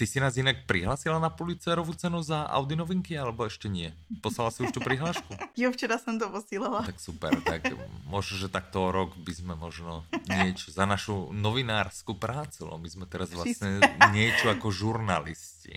[0.00, 3.92] Ty si nás jinak přihlásila na Pulitzerovu cenu za Audi novinky, alebo ještě nie?
[4.20, 5.36] Poslala si už tu přihlášku?
[5.56, 6.82] jo, včera jsem to posílala.
[6.82, 7.62] Tak super, tak
[8.08, 13.28] možno, že takto rok by sme možno niečo za našu novinárskou prácu, my jsme teraz
[13.36, 13.80] vlastně
[14.12, 15.76] niečo jako žurnalisti.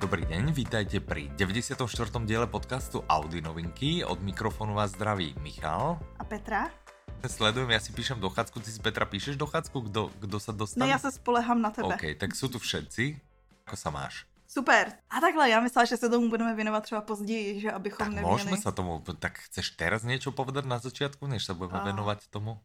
[0.00, 1.86] Dobrý deň, vítajte pri 94.
[2.26, 4.04] diele podcastu Audi novinky.
[4.04, 5.98] Od mikrofonu vás zdraví Michal.
[6.18, 6.79] A Petra.
[7.28, 10.86] Sledujem, ja si píšem dochádzku, ty si Petra píšeš dochádzku, kdo, kdo sa dostane?
[10.86, 11.94] Ne, já se spolehám na tebe.
[11.94, 13.20] OK, tak jsou tu všetci.
[13.66, 14.26] Ako sa máš?
[14.48, 14.92] Super.
[15.10, 18.32] A takhle, já myslela, že se tomu budeme věnovat třeba později, že abychom tak neměli...
[18.32, 21.84] můžeme se tomu, tak chceš teraz něco povedat na začátku, než se budeme a...
[21.84, 22.58] věnovat tomu?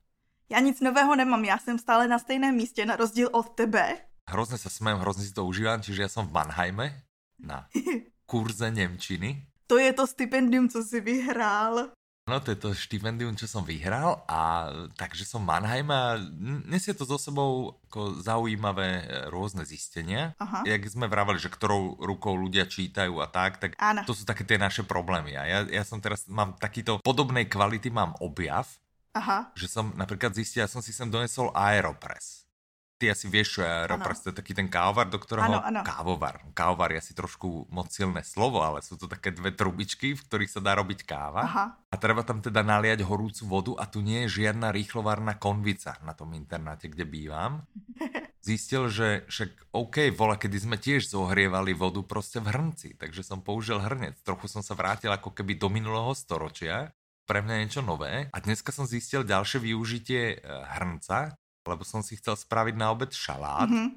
[0.50, 3.98] Já nic nového nemám, já jsem stále na stejném místě, na rozdíl od tebe.
[4.30, 7.02] Hrozně se smím, hrozně si to užívám, čiže já jsem v Mannheime
[7.40, 7.68] na
[8.26, 9.46] kurze Němčiny.
[9.68, 11.90] To je to stipendium, co jsi vyhrál.
[12.26, 16.18] No, to je to štipendium, čo som vyhral a takže som Mannheim a
[16.66, 20.34] nesie to so sebou ako zaujímavé e, rôzne zistenia.
[20.42, 20.66] Aha.
[20.66, 24.02] Jak sme vravali, že ktorou rukou ľudia čítajú a tak, tak Áno.
[24.10, 25.38] to sú také tie naše problémy.
[25.38, 28.66] A ja, ja som teraz, mám takýto podobnej kvality, mám objav,
[29.14, 29.54] Aha.
[29.54, 32.45] že som napríklad zistil, ja som si sem donesol Aeropress.
[32.96, 35.60] Ty asi vieš, čo je je taký ten kávovar, do ktorého...
[35.60, 35.82] Ano, ano.
[35.84, 36.40] Kávovar.
[36.56, 40.52] Kávovar je asi trošku moc silné slovo, ale sú to také dve trubičky, v ktorých
[40.56, 41.44] sa dá robiť káva.
[41.44, 41.66] Aha.
[41.92, 46.16] A treba tam teda naliať horúcu vodu a tu nie je žiadna rýchlovárna konvica na
[46.16, 47.68] tom internáte, kde bývam.
[48.48, 53.44] Zistil, že však OK, vola, kedy sme tiež zohrievali vodu proste v hrnci, takže som
[53.44, 54.16] použil hrnec.
[54.24, 58.30] Trochu som sa vrátil ako keby do minulého storočia pre mňa niečo nové.
[58.30, 60.40] A dneska som zistil ďalšie využitie eh,
[60.78, 61.36] hrnca,
[61.66, 63.90] lebo som si chcel spraviť na obed šalát mm-hmm.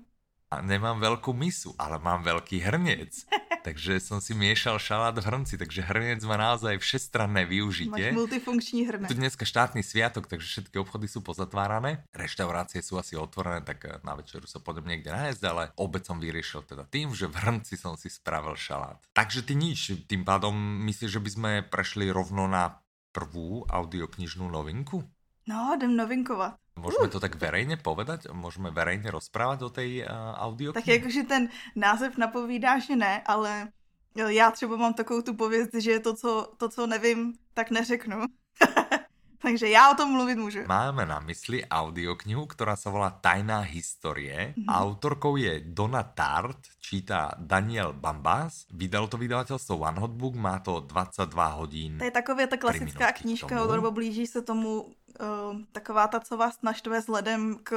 [0.51, 3.29] a nemám veľkú misu, ale mám veľký hrniec.
[3.69, 8.13] takže som si miešal šalát v hrnci, takže hrniec má naozaj všestranné využitie.
[8.13, 9.09] Máš multifunkční hrnec.
[9.13, 12.01] Tu dneska štátny sviatok, takže všetky obchody sú pozatvárané.
[12.17, 16.65] Reštaurácie sú asi otvorené, tak na večeru sa pôjdem niekde nájsť, ale obed som vyriešil
[16.65, 18.97] teda tým, že v hrnci som si spravil šalát.
[19.13, 20.57] Takže ty nič, tým pádom
[20.89, 22.81] myslíš, že by sme prešli rovno na
[23.13, 25.05] prvú audioknižnú novinku?
[25.49, 26.61] No, jdem novinkovat.
[26.79, 28.27] Můžeme to tak verejně povedať?
[28.33, 30.03] Můžeme verejně rozprávat o té uh,
[30.35, 30.73] audio?
[30.73, 33.69] Tak jakože ten název napovídá, že ne, ale
[34.29, 38.17] já třeba mám takovou tu pověst, že to, co, to, co nevím, tak neřeknu.
[39.43, 40.59] Takže já o tom mluvit můžu.
[40.67, 44.55] Máme na mysli audioknihu, která se volá Tajná historie.
[44.57, 44.65] Mm-hmm.
[44.69, 48.67] Autorkou je Donna Tart, čítá Daniel Bambas.
[48.71, 51.99] Vydalo to vydavatelstvo One Hot Book, má to 22 hodin.
[51.99, 54.93] To je taková ta klasická knížka, nebo blíží se tomu uh,
[55.73, 57.77] taková ta, co vás naštve vzhledem k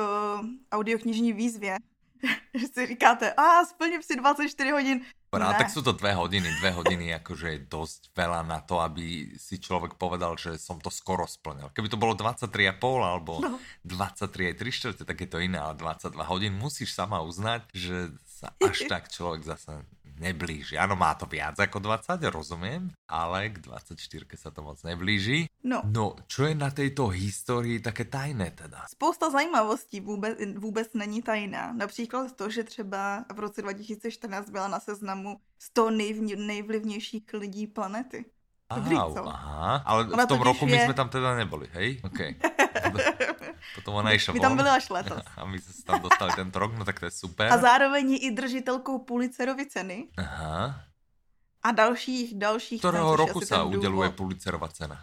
[0.71, 1.77] audioknižní výzvě.
[2.53, 5.01] že si říkáte, a splním si 24 hodin,
[5.31, 6.43] Dobrá, tak sú to dve hodiny.
[6.59, 10.91] Dve hodiny akože je dosť veľa na to, aby si človek povedal, že som to
[10.91, 11.71] skoro splnil.
[11.71, 12.51] Keby to bolo 23,5
[12.99, 13.55] alebo no.
[13.87, 18.83] 23,3 čtvrte, tak je to iné, ale 22 hodín musíš sama uznať, že sa až
[18.91, 19.87] tak človek zase
[20.21, 20.77] neblíži.
[20.77, 23.97] Áno, má to viac ako 20, rozumiem, ale k 24
[24.37, 25.49] sa to moc neblíži.
[25.65, 25.81] No.
[25.89, 28.85] No, čo je na tejto histórii také tajné teda?
[28.93, 31.73] Spousta zajímavostí vůbec, vůbec není tajná.
[31.73, 38.25] Například to, že třeba v roce 2014 byla na seznamu 100 nejv, nejvlivnějších lidí planety.
[38.75, 39.27] Dobrý, co?
[39.27, 40.71] Aha, ale Ona v tom roku je...
[40.71, 42.01] my jsme tam teda neboli, hej?
[42.03, 42.35] Okay.
[43.75, 45.23] Potom ona išla My tam byli až letos.
[45.37, 47.53] A my jsme se tam dostali ten rok, no tak to je super.
[47.53, 50.07] A zároveň je i držitelkou Pulitzerovy ceny.
[50.17, 50.81] Aha.
[51.63, 52.81] A dalších, dalších...
[52.81, 54.99] Kterého roku se uděluje Pulitzerová cena?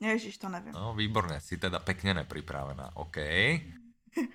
[0.00, 0.72] Ježiš, to nevím.
[0.72, 3.16] No, výborně, si teda pekně nepripravená, OK.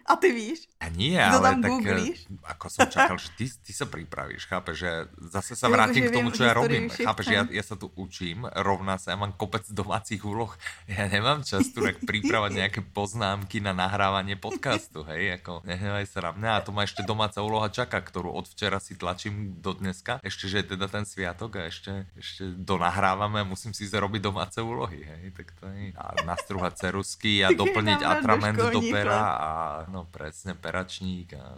[0.09, 0.65] A ty víš?
[0.81, 2.25] A nie, to ale tak googlíš?
[2.49, 4.91] ako som čakal, že ty, ty sa pripravíš, chápeš, že
[5.29, 6.89] zase sa vrátim k tomu, čo ja robím.
[6.89, 10.49] Chápeš, ja, ja sa tu učím, rovná sa, ja mám kopec domácich úloh,
[10.89, 16.19] ja nemám čas tu tak pripravať nejaké poznámky na nahrávanie podcastu, hej, ako nehnevaj sa
[16.25, 19.77] na mňa a to ma ešte domáca úloha čaká, ktorú od včera si tlačím do
[19.77, 24.21] dneska, ešte, že je teda ten sviatok a ešte, ešte donahrávame a musím si zarobiť
[24.25, 29.51] domáce úlohy, hej, tak to je a nastruhať cerusky a doplniť atrament do pera a
[29.89, 31.57] no presne, peračník a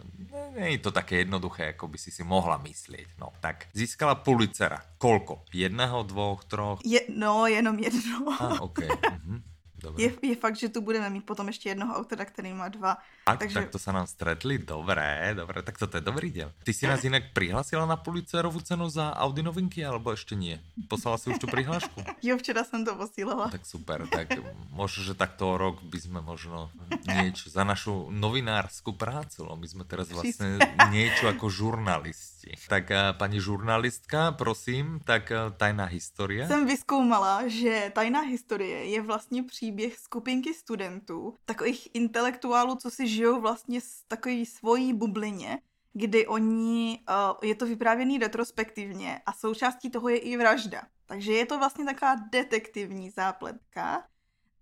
[0.56, 3.18] je to také jednoduché, ako by si si mohla myslieť.
[3.18, 4.80] No, tak získala Pulitzera.
[5.00, 5.44] Kolko?
[5.50, 6.78] Jedného, dvoch, troch?
[6.86, 8.30] Je, no, jenom jedno.
[8.36, 8.88] A, okay.
[9.26, 9.49] mhm.
[9.80, 10.04] Dobre.
[10.04, 12.96] Je, je fakt, že tu budeme mít potom ještě jednoho autora, který má dva.
[13.24, 13.54] Tak, takže...
[13.54, 16.52] tak to se nám stretli, dobré, dobré, tak to je dobrý děl.
[16.64, 20.60] Ty si nás jinak přihlásila na Pulitzerovu cenu za Audi novinky, alebo ještě nie?
[20.88, 22.04] Poslala si už tu přihlášku?
[22.22, 23.48] jo, včera jsem to posílala.
[23.48, 24.28] Tak super, tak
[24.70, 26.70] možno, že takto rok by sme možno
[27.08, 30.58] niečo za našu novinárskou prácu, my jsme teraz vlastně
[30.90, 32.54] niečo jako žurnalisti.
[32.68, 36.46] Tak eh, paní žurnalistka, prosím, tak eh, tajná historie.
[36.46, 43.08] Jsem vyskoumala, že tajná historie je vlastně příběh příběh skupinky studentů, takových intelektuálů, co si
[43.08, 45.58] žijou vlastně s takový svojí bublině,
[45.92, 50.82] kdy oni, uh, je to vyprávěný retrospektivně a součástí toho je i vražda.
[51.06, 54.04] Takže je to vlastně taková detektivní zápletka,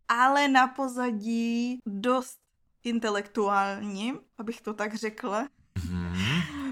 [0.09, 2.39] ale na pozadí dost
[2.85, 5.49] intelektuální, abych to tak řekla.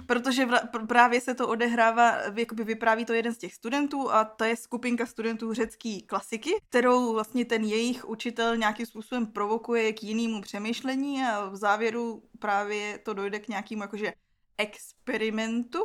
[0.07, 4.45] Protože vra- právě se to odehrává, jakoby vypráví to jeden z těch studentů a to
[4.45, 10.43] je skupinka studentů řecké klasiky, kterou vlastně ten jejich učitel nějakým způsobem provokuje k jinému
[10.43, 14.13] přemýšlení a v závěru právě to dojde k nějakému jakože
[14.59, 15.79] experimentu,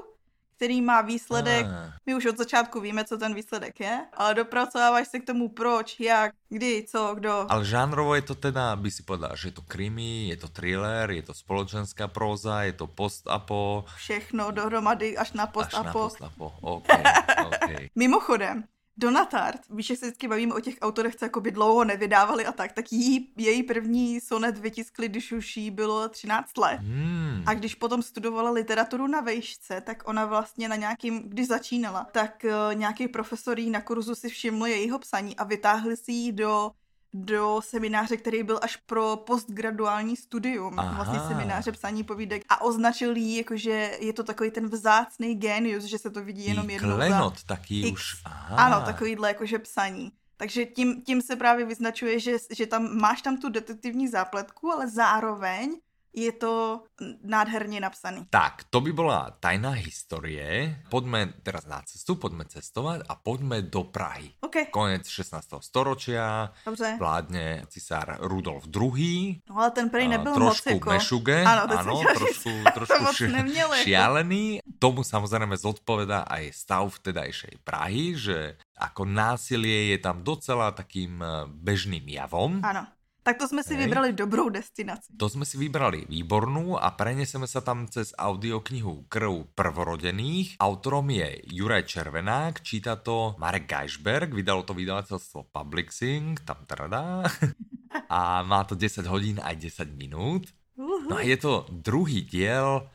[0.61, 1.93] který má výsledek, ah.
[2.05, 5.99] my už od začátku víme, co ten výsledek je, ale dopracováváš se k tomu proč,
[5.99, 7.45] jak, kdy, co, kdo.
[7.49, 11.09] Ale žánrovo je to teda, by si povedal, že je to krimi, je to thriller,
[11.09, 13.89] je to společenská próza, je to post-apo.
[13.97, 15.81] Všechno dohromady až na post-apo.
[15.81, 17.03] Až na post-apo, okay,
[17.41, 17.83] okay.
[17.97, 18.61] Mimochodem,
[19.01, 22.51] Donatart, víš, že se vždycky bavíme o těch autorech, co jako by dlouho nevydávali a
[22.51, 26.79] tak, tak jí, její první sonet vytiskli, když už jí bylo 13 let.
[26.79, 27.43] Hmm.
[27.45, 32.45] A když potom studovala literaturu na vejšce, tak ona vlastně na nějakým, když začínala, tak
[32.45, 36.71] uh, nějaký profesor jí na kurzu si všiml jejího psaní a vytáhli si ji do
[37.13, 40.95] do semináře, který byl až pro postgraduální studium, Aha.
[40.95, 45.83] vlastně semináře psaní povídek a označil jí jako, že je to takový ten vzácný genius,
[45.83, 47.91] že se to vidí jenom jednou klenot za taky X.
[47.91, 48.21] už.
[48.25, 48.55] Aha.
[48.55, 50.11] Ano, takovýhle jakože psaní.
[50.37, 54.87] Takže tím, tím se právě vyznačuje, že, že tam máš tam tu detektivní zápletku, ale
[54.87, 55.77] zároveň
[56.13, 56.83] je to
[57.23, 58.27] nádherně napsaný.
[58.29, 60.77] Tak, to by byla tajná historie.
[60.89, 64.31] Pojďme teraz na cestu, pojďme cestovat a pojďme do Prahy.
[64.41, 64.65] Okay.
[64.65, 65.47] Konec 16.
[65.59, 66.51] storočia.
[66.65, 66.95] Dobře.
[66.99, 69.41] Vládne cisár Rudolf II.
[69.49, 70.89] No ale ten prej nebyl trošku moc jako...
[70.89, 74.59] mešuge, ano, ano trošku, trošku to šialený.
[74.79, 81.45] Tomu samozřejmě zodpovedá aj stav vtedajšej Prahy, že ako násilie je tam docela takým eh,
[81.47, 82.59] bežným javom.
[82.65, 82.87] Ano.
[83.21, 83.85] Tak to jsme si Hej.
[83.85, 85.13] vybrali dobrou destinaci.
[85.17, 90.57] To jsme si vybrali výbornou a preneseme sa tam cez audioknihu Krv prvorodených.
[90.57, 97.21] Autorom je Juraj Červenák, číta to Marek Geisberg, vydalo to vydavateľstvo Publixing, tam teda.
[98.15, 100.49] a má to 10 hodín aj 10 minút.
[100.81, 102.89] No a je to druhý diel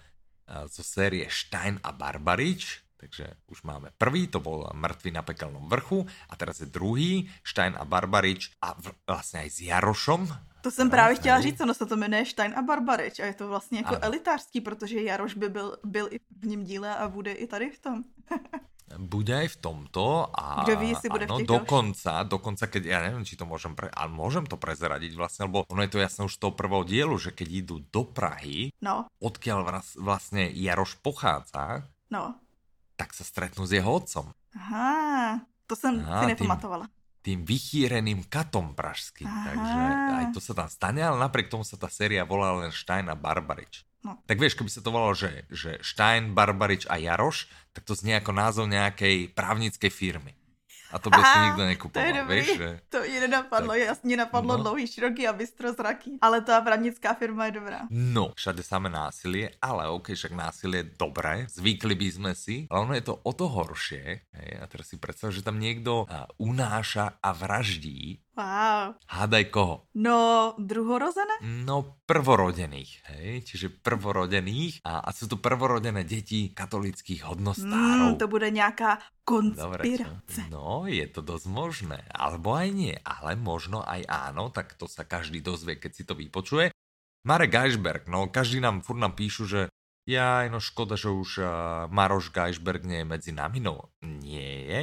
[0.51, 5.69] eh, zo série Stein a Barbarič, takže už máme prvý, to bol Mrtvý na pekelnom
[5.69, 8.75] vrchu a teraz je druhý, Stein a Barbarič a
[9.07, 10.29] vlastně aj s Jarošom.
[10.61, 13.49] To jsem právě chtěla říct, ono se to jmenuje Stein a Barbarič a je to
[13.49, 14.05] vlastně jako ano.
[14.05, 17.79] elitářský, protože Jaroš by byl, byl i v prvním díle a bude i tady v
[17.79, 18.05] tom.
[18.99, 22.83] bude aj v tomto a Kdo ví, jestli bude ano, v těch dokonca, dokonca, keď,
[22.87, 25.99] ja neviem, či to môžem, pre, ale môžem to prezradiť vlastne, lebo ono je to
[25.99, 29.11] jasné už z toho prvého dielu, že keď idú do Prahy, no.
[29.19, 31.83] odkiaľ vlastne Jaroš pochádza,
[32.15, 32.39] no
[32.97, 34.33] tak se stretnu s jeho otcom.
[34.57, 36.87] Aha, to jsem Aha, si nepamatovala.
[36.87, 39.29] Tým, tým vychýreným katom pražským.
[39.29, 39.45] Aha.
[39.53, 39.81] Takže
[40.17, 43.15] aj to se tam stane, ale napriek tomu sa ta séria volá len Stein a
[43.15, 43.85] Barbarič.
[44.07, 44.23] No.
[44.23, 48.15] Tak vieš, keby sa to volalo, že, že Stein, Barbarič a Jaroš, tak to znie
[48.17, 50.33] ako názov nejakej právnickej firmy.
[50.93, 52.49] A to by si nikdo nekupoval, to je víš?
[52.57, 52.69] Že...
[52.91, 53.79] To i nenapadlo, tak.
[53.79, 54.63] jasně napadlo no.
[54.63, 56.19] dlouhý, široký a bystro-zraký.
[56.23, 57.81] Ale ta právnická firma je dobrá.
[57.91, 62.81] No, všade samé násilie, ale ok, však násilie je dobré, zvykli by sme si, ale
[62.81, 64.05] ono je to o to horšie.
[64.33, 66.07] Hej, a teraz si predstav, že tam niekto
[66.39, 69.01] unáša a vraždí Wow.
[69.09, 69.89] Hádaj koho?
[69.97, 71.41] No, druhorozené?
[71.41, 78.13] No, prvorodených, hej, čiže prvorodených a, a sú to prvorodené deti katolických hodnostárov.
[78.13, 80.41] Mm, to bude nějaká konspirace.
[80.45, 84.85] Dobre, no, je to dosť možné, alebo aj nie, ale možno aj áno, tak to
[84.85, 86.77] sa každý dozvie, keď si to vypočuje.
[87.25, 89.61] Marek Geisberg, no, každý nám furt nám píšu, že
[90.07, 91.49] ja, no škoda, že už uh,
[91.91, 94.81] Maroš Geisberg nie je medzi nami, no nie je,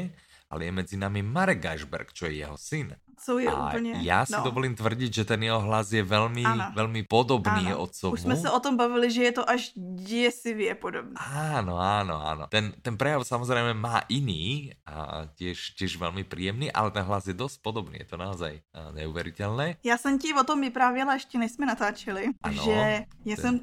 [0.51, 2.91] ale je medzi nami Marek Geisberg, čo je jeho syn.
[3.19, 3.93] Co je a úplně...
[4.01, 4.43] já si no.
[4.43, 6.65] dovolím tvrdit, že ten jeho hlas je velmi, ano.
[6.75, 7.79] velmi podobný ano.
[7.79, 8.13] otcovu.
[8.13, 11.13] Už jsme se o tom bavili, že je to až děsivě podobný.
[11.53, 12.43] Áno, áno, áno.
[12.49, 17.33] Ten, ten prejav samozrejme má iný a tiež, tiež velmi příjemný, ale ten hlas je
[17.33, 17.99] dost podobný.
[17.99, 19.75] Je to naozaj neuvěřitelné.
[19.83, 23.43] Já jsem ti o tom vyprávěla ještě než jsme natáčeli, ano, že já ten...
[23.45, 23.53] jsem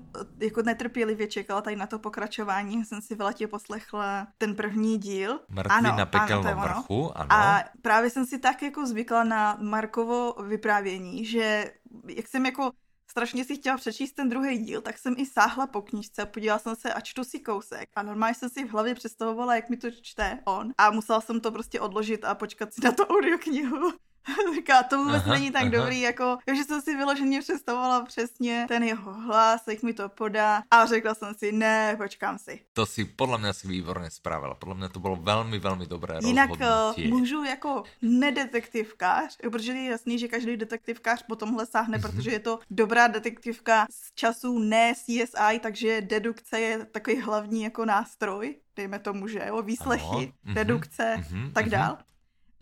[0.40, 2.84] jako netrpělivě čekala tady na to pokračování.
[2.84, 5.40] Jsem si v letě poslechla ten první díl.
[5.48, 7.28] Mrtvý ano, na pekelnom ano, vrchu, ano.
[7.32, 11.72] A právě jsem si tak jako zvykla na Markovo vyprávění, že
[12.06, 12.70] jak jsem jako
[13.10, 16.76] strašně si chtěla přečíst ten druhý díl, tak jsem i sáhla po knížce, podívala jsem
[16.76, 17.88] se a čtu si kousek.
[17.96, 20.72] A normálně jsem si v hlavě představovala, jak mi to čte on.
[20.78, 23.92] A musela jsem to prostě odložit a počkat si na to audioknihu.
[24.54, 25.70] Říká, to vůbec aha, není tak aha.
[25.70, 30.62] dobrý, jako, že jsem si vyloženě představovala přesně ten jeho hlas, jak mi to podá
[30.70, 32.60] a řekla jsem si, ne, počkám si.
[32.72, 36.50] To si podle mě si výborně spravila, podle mě to bylo velmi, velmi dobré Jinak
[36.50, 37.08] eh, rozhodnutí.
[37.08, 42.02] můžu jako nedetektivkář, protože je jasný, že každý detektivkář po tomhle sáhne, mm-hmm.
[42.02, 47.84] protože je to dobrá detektivka z časů ne CSI, takže dedukce je takový hlavní jako
[47.84, 51.98] nástroj, dejme tomu, že jo, výslechy, ano, mhm, dedukce, mm-hmm, tak dál.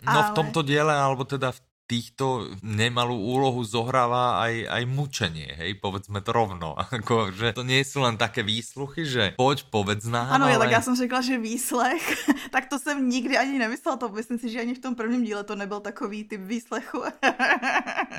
[0.07, 0.31] No ale...
[0.31, 6.21] v tomto diele, alebo teda v týchto nemalú úlohu zohráva aj, aj mučenie, hej, povedzme
[6.21, 10.47] to rovno, ako, že to nie sú len také výsluchy, že poď, povedz nám, Ano,
[10.47, 10.59] ale...
[10.59, 12.05] tak já jsem řekla, že výslech,
[12.53, 15.45] tak to jsem nikdy ani nemyslela, to myslím si, že ani v tom prvním díle
[15.45, 17.03] to nebyl takový typ výslechu.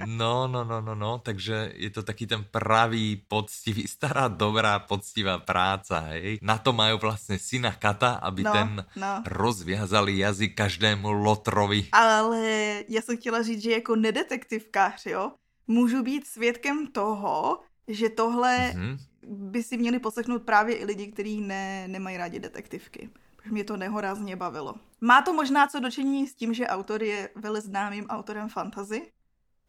[0.05, 5.39] no, no, no, no, no, takže je to taký ten pravý, poctivý, stará, dobrá, poctivá
[5.39, 6.39] práca, hej.
[6.41, 9.13] Na to majú vlastne syna Kata, aby no, ten no.
[9.25, 11.89] rozviazali jazyk každému lotrovi.
[11.91, 12.41] Ale
[12.88, 15.31] já jsem chtěla říct, že jako nedetektivkář, jo,
[15.67, 18.98] můžu být svědkem toho, že tohle mm-hmm.
[19.27, 23.10] by si měli poslechnout právě i lidi, kteří ne, nemají rádi detektivky.
[23.36, 24.75] Protože mě to nehorázně bavilo.
[25.01, 29.01] Má to možná co dočení s tím, že autor je vele známým autorem fantazy,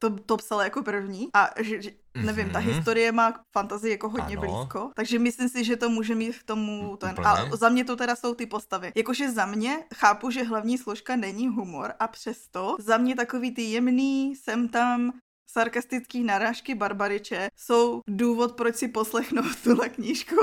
[0.01, 2.53] to, to psal jako první a že, že nevím, mm-hmm.
[2.53, 2.69] ta mhm.
[2.69, 4.41] historie má fantazii jako hodně ano.
[4.41, 7.27] blízko, takže myslím si, že to může mít k tomu ten, Úplně.
[7.27, 8.93] a za mě to teda jsou ty postavy.
[8.95, 13.63] Jakože za mě chápu, že hlavní složka není humor a přesto za mě takový ty
[13.63, 15.13] jemný, sem tam
[15.53, 20.37] sarkastický narážky Barbariče jsou důvod, proč si poslechnout tuhle knížku.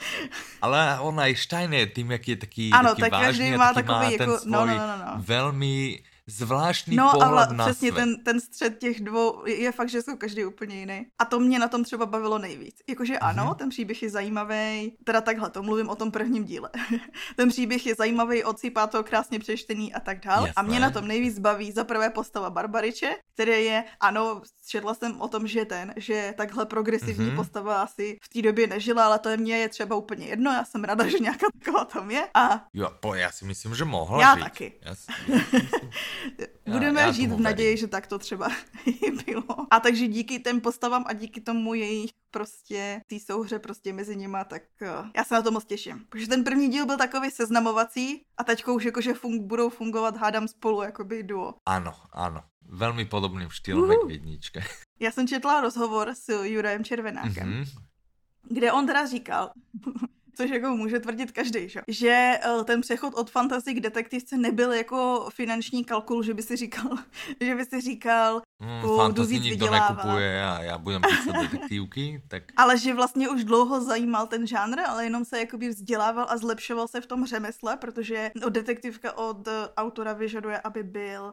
[0.62, 3.74] Ale ona i Stein je tím, jak je taký, ano, taký tak vážný každý má
[3.74, 5.12] takový jako, no, svůj no, no, no, no.
[5.16, 8.04] velmi zvláštní no, pohled ale na přesně svět.
[8.04, 11.06] ten, ten střed těch dvou je fakt, že jsou každý úplně jiný.
[11.18, 12.76] A to mě na tom třeba bavilo nejvíc.
[12.88, 13.54] Jakože ano, mm-hmm.
[13.54, 16.70] ten příběh je zajímavý, teda takhle, to mluvím o tom prvním díle.
[17.36, 20.48] ten příběh je zajímavý, odsýpá to krásně přečtený a tak dál.
[20.56, 25.20] A mě na tom nejvíc baví za prvé postava Barbariče, který je, ano, četla jsem
[25.20, 27.36] o tom, že ten, že takhle progresivní mm-hmm.
[27.36, 30.64] postava asi v té době nežila, ale to je mě je třeba úplně jedno, já
[30.64, 32.28] jsem ráda, že nějaká taková tam je.
[32.34, 32.64] A...
[32.72, 34.42] Jo, po, já si myslím, že mohla Já žít.
[34.42, 34.72] taky.
[34.82, 35.38] Já si, já
[36.66, 38.48] Budeme já, já žít v naději, že tak to třeba
[39.26, 39.44] bylo.
[39.70, 44.44] A takže díky těm postavám a díky tomu jejich prostě té souhře prostě mezi nima,
[44.44, 46.06] tak uh, já se na to moc těším.
[46.08, 50.48] Protože ten první díl byl takový seznamovací a teď už jakože fun- budou fungovat hádám
[50.48, 51.54] spolu jakoby duo.
[51.66, 52.42] Ano, ano.
[52.68, 54.10] Velmi podobným štýlem uh.
[54.10, 54.60] jednička.
[55.00, 57.82] Já jsem četla rozhovor s Jurajem Červenákem, mm-hmm.
[58.48, 59.50] kde on teda říkal,
[60.34, 61.80] což jako může tvrdit každý, že?
[61.88, 66.56] že eh, ten přechod od fantasy k detektivce nebyl jako finanční kalkul, že by si
[66.56, 66.90] říkal,
[67.40, 72.42] že by si říkal, mm, fantasy nikdo nekupuje a já budem písat detektivky, tak...
[72.56, 76.88] Ale že vlastně už dlouho zajímal ten žánr, ale jenom se jakoby vzdělával a zlepšoval
[76.88, 81.32] se v tom řemesle, protože detektivka od autora vyžaduje, aby byl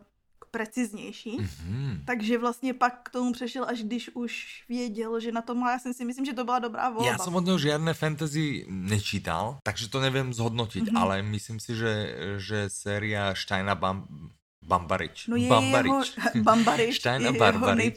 [0.52, 1.40] preciznější.
[1.40, 2.06] Mm-hmm.
[2.06, 5.72] Takže vlastně pak k tomu přešel, až když už věděl, že na to má.
[5.72, 7.12] Já si myslím, že to byla dobrá volba.
[7.12, 11.02] Já jsem od něho žádné fantasy nečítal, takže to nevím zhodnotit, mm-hmm.
[11.02, 14.08] ale myslím si, že, že séria Steina Bam,
[14.66, 15.28] Bambarič.
[15.28, 16.18] No je Bambarič.
[16.18, 17.96] Jeho, Bambarič Steina je Barbarič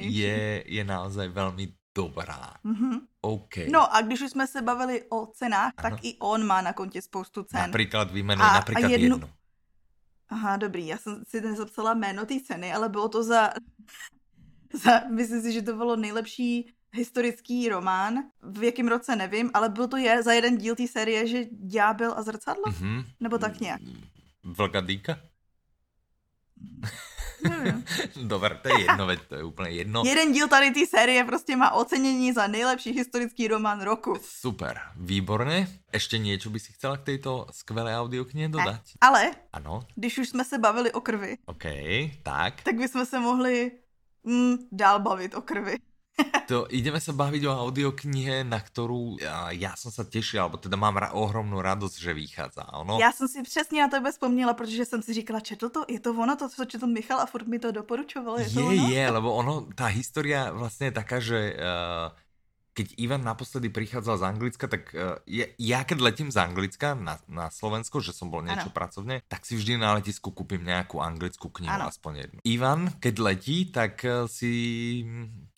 [0.00, 2.54] je, je naozaj velmi dobrá.
[2.64, 3.00] Mm-hmm.
[3.20, 3.56] OK.
[3.70, 5.90] No a když už jsme se bavili o cenách, ano.
[5.90, 7.60] tak i on má na kontě spoustu cen.
[7.60, 9.14] Například vyjmenuj například jednu.
[9.14, 9.30] jednu.
[10.30, 13.50] Aha, dobrý, já jsem si nezapsala jméno té ceny, ale bylo to za,
[14.84, 19.88] za, myslím si, že to bylo nejlepší historický román, v jakém roce nevím, ale byl
[19.88, 22.64] to je za jeden díl té série, že Ďábel a zrcadlo?
[22.64, 23.04] Mm-hmm.
[23.20, 23.80] Nebo tak nějak.
[24.44, 25.18] Vlgadýka?
[28.22, 30.02] Dobre, to je jedno, to je úplně jedno.
[30.06, 34.16] Jeden díl tady té série prostě má ocenění za nejlepší historický román roku.
[34.22, 35.68] Super, výborně.
[35.92, 38.66] Ještě něco by si chcela k této skvělé audioknihe dodat?
[38.66, 39.86] Ne, ale, ano.
[39.94, 41.38] když už jsme se bavili o krvi.
[41.46, 41.64] OK,
[42.22, 42.62] tak.
[42.62, 43.70] Tak bychom se mohli
[44.24, 45.76] mm, dál bavit o krvi.
[46.50, 50.74] To ideme sa baviť o audioknihe, na ktorú ja, ja som sa tešil, alebo teda
[50.74, 52.66] mám ra ohromnou radost, že vychádza.
[52.74, 52.98] Ono...
[52.98, 56.10] Já jsem si přesně na tebe vzpomněla, protože jsem si říkala, četl to, je to
[56.10, 58.88] ono, to, co četl Michal a furt mi to doporučoval, je, je to ono?
[58.88, 62.10] Je, lebo ono, tá história vlastne je taká, že uh,
[62.80, 67.20] keď Ivan naposledy prichádzal z Anglicka, tak uh, ja, ja keď letím z Anglicka na,
[67.28, 68.78] na Slovensko, že som bol niečo ano.
[68.80, 71.92] pracovne, tak si vždy na letisku kúpim nejakú anglickú knihu, ano.
[71.92, 72.38] aspoň jednu.
[72.48, 75.04] Ivan, keď letí, tak uh, si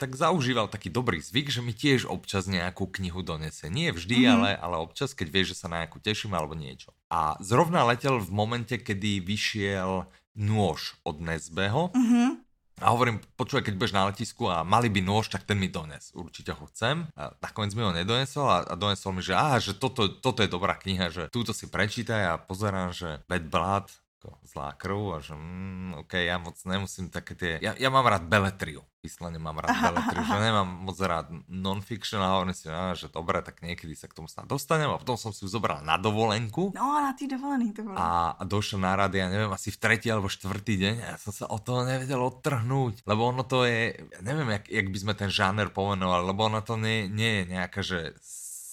[0.03, 3.71] tak zaužíval taký dobrý zvyk, že mi tiež občas nejakú knihu donese.
[3.71, 4.35] Nie vždy, mm-hmm.
[4.35, 6.91] ale, ale občas, keď vie, že sa na nejakú teším alebo niečo.
[7.07, 12.42] A zrovna letel v momente, kedy vyšiel nôž od Nesbeho, mm-hmm
[12.83, 16.11] a hovorím, počúvaj, keď budeš na letisku a mali by nôž, tak ten mi dones.
[16.13, 17.07] Určite ho chcem.
[17.15, 20.51] A nakoniec mi ho nedonesol a, a donesol mi, že aha, že toto, toto je
[20.51, 23.87] dobrá kniha, že túto si prečítaj a pozerám, že Bad Blood,
[24.23, 28.31] ako krv a že mm, ok, ja moc nemusím také tie, ja, ja mám rád
[28.31, 33.11] beletriu, vyslovene mám rád beletriu, že nemám moc rád non-fiction a hovorím si, no, že
[33.11, 35.99] dobre, tak niekedy sa k tomu snad dostanem a potom som si ju zobral na
[35.99, 36.71] dovolenku.
[36.77, 37.99] No, na tý dovolený to bolo.
[37.99, 41.17] A, a došiel na rady, ja neviem, asi v tretí alebo štvrtý deň a ja
[41.19, 44.99] som sa o toho nevedel odtrhnúť, lebo ono to je, ja neviem, jak, jak by
[45.03, 48.15] sme ten žáner pomenovali, lebo ono to nie, nie je nejaká, že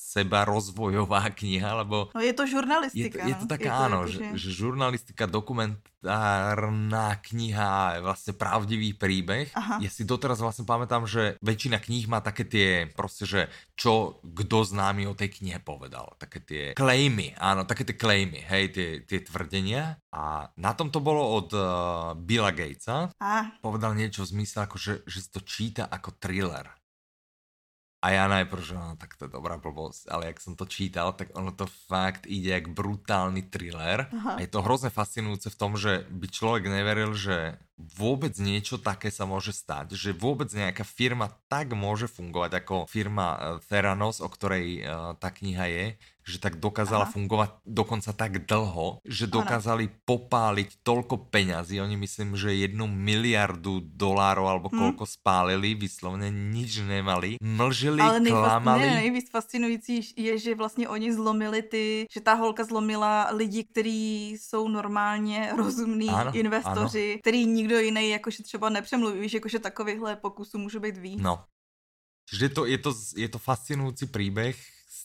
[0.10, 2.10] seba rozvojová kniha, lebo...
[2.18, 3.22] No je to žurnalistika.
[3.22, 3.52] Je to, je to no.
[3.54, 9.54] taká, je to áno, že, že žurnalistika, dokumentárna kniha, vlastne pravdivý príbeh.
[9.54, 9.78] Aha.
[9.78, 13.42] Ja si doteraz vlastne pamätám, že väčšina kníh má také tie, proste, že
[13.78, 16.18] čo kdo známy o tej knihe povedal.
[16.18, 20.02] Také tie klejmy, áno, také tie klejmy, hej, tie, tie tvrdenia.
[20.10, 21.62] A na tom to bolo od uh,
[22.18, 23.14] Billa Gatesa.
[23.22, 23.54] A.
[23.62, 26.79] Povedal niečo v zmysle, ako že, že to číta ako thriller.
[28.00, 31.12] A ja najprv, že no, tak to je dobrá blbosť, ale jak som to čítal,
[31.12, 34.08] tak ono to fakt ide jak brutálny thriller.
[34.08, 34.40] Aha.
[34.40, 39.12] A je to hrozne fascinujúce v tom, že by človek neveril, že vôbec niečo také
[39.12, 44.32] sa môže stať, že vôbec nejaká firma tak môže fungovať ako firma eh, Theranos, o
[44.32, 45.86] ktorej uh, tá kniha je,
[46.30, 47.14] že tak dokázala Aha.
[47.14, 49.96] fungovať dokonca tak dlho, že dokázali ano.
[50.06, 51.82] popáliť toľko peňazí.
[51.82, 54.78] Oni myslím, že jednu miliardu dolárov alebo hmm.
[54.78, 57.42] koľko spálili, vyslovne nič nemali.
[57.42, 58.86] Mlžili, Ale klamali.
[58.86, 64.32] Ne, nejvíc fascinující je, že vlastně oni zlomili ty, že ta holka zlomila lidi, kteří
[64.38, 67.20] jsou normálně rozumní ano, investoři, ano.
[67.20, 71.22] který nikdo jiný jakože třeba nepřemluví, že jakože takovýchhle pokusů může být víc.
[71.22, 71.44] No.
[72.30, 74.54] Čiže to, je, to, je to fascinujúci príbeh,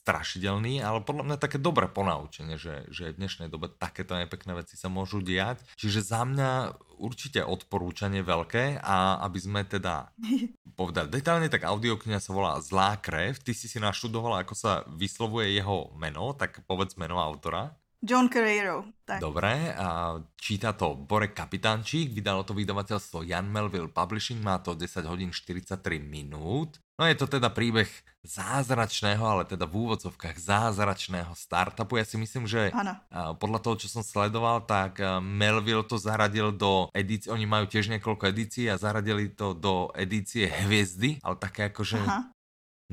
[0.04, 4.76] strašidelný, ale podľa mňa také dobré ponaučenie, že, že v dnešnej dobe takéto nepekné veci
[4.76, 5.64] sa môžu diať.
[5.80, 10.12] Čiže za mňa určite odporúčanie veľké a aby sme teda
[10.78, 13.40] povedali detailne, tak audiokniha sa volá Zlá krev.
[13.40, 17.72] Ty si si naštudovala, ako sa vyslovuje jeho meno, tak povedz meno autora.
[18.04, 18.84] John Carreiro.
[19.08, 19.16] Tak.
[19.16, 25.08] Dobre, a číta to Borek Kapitánčík, vydalo to vydavateľstvo Jan Melville Publishing, má to 10
[25.08, 26.83] hodín 43 minút.
[26.94, 27.90] No je to teda príbeh
[28.22, 31.98] zázračného, ale teda v úvodzovkách zázračného startupu.
[31.98, 32.94] Ja si myslím, že ano.
[33.36, 38.30] podľa toho, čo som sledoval, tak Melville to zaradil do edície, oni majú tiež niekoľko
[38.30, 42.30] edícií a zaradili to do edície hviezdy, ale také akože Aha.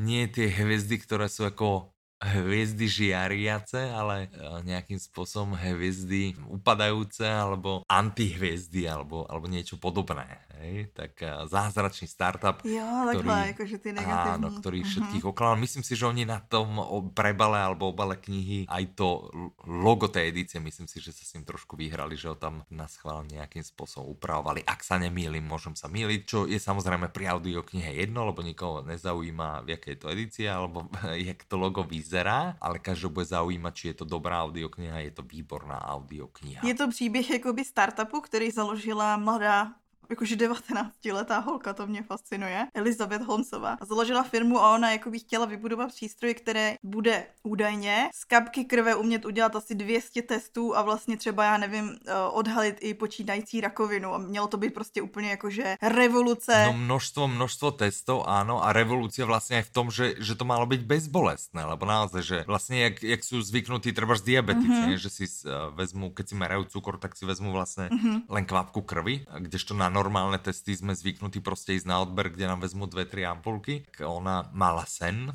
[0.01, 4.29] nie tie hviezdy, ktoré sú ako hviezdy žiariace, ale
[4.61, 10.37] nejakým spôsobom hviezdy upadajúce alebo antihviezdy alebo, alebo niečo podobné.
[10.61, 10.93] Hej?
[10.93, 11.17] Tak
[11.49, 14.37] zázračný startup, jo, ktorý, takhle, akože ty negativní.
[14.37, 14.91] Áno, ktorý uh-huh.
[14.93, 15.57] všetkých oklal.
[15.57, 16.77] Myslím si, že oni na tom
[17.17, 19.25] prebale alebo obale knihy aj to
[19.65, 22.85] logo tej edície, myslím si, že sa s ním trošku vyhrali, že ho tam na
[22.85, 24.61] schvál nejakým spôsobom upravovali.
[24.61, 29.65] Ak sa nemýlim, môžem sa míliť, čo je samozrejme pri audioknihe jedno, lebo nikoho nezaujíma,
[29.65, 30.85] v jakej je to edícia, alebo
[31.17, 35.11] jak to logo vyzerá vyzerá, ale každého bude zaujímat, či je to dobrá audiokniha, je
[35.15, 36.67] to výborná audiokniha.
[36.67, 39.71] Je to příběh jakoby startupu, který založila mladá
[40.11, 43.77] jakože 19-letá holka, to mě fascinuje, Elizabeth Holmesová.
[43.81, 48.95] Založila firmu a ona jako by chtěla vybudovat přístroj, které bude údajně z kapky krve
[48.95, 54.13] umět udělat asi 200 testů a vlastně třeba, já nevím, eh, odhalit i počítající rakovinu.
[54.13, 56.65] A mělo to být prostě úplně jakože revoluce.
[56.65, 60.65] No množstvo, množstvo testov, áno, a revoluce vlastně je v tom, že, že to malo
[60.65, 64.99] být bezbolestné, lebo naozaj, že vlastně jak, jak jsou zvyknutí třeba z diabetici, mm-hmm.
[64.99, 68.21] že si uh, vezmu, keď si merajú cukor, tak si vezmu vlastně mm-hmm.
[68.29, 72.65] len kvapku krvi, kdežto na normálne testy sme zvyknutí proste ísť na odber, kde nám
[72.65, 73.85] vezmu dve, tri ampulky.
[74.01, 75.29] Ona mala sen,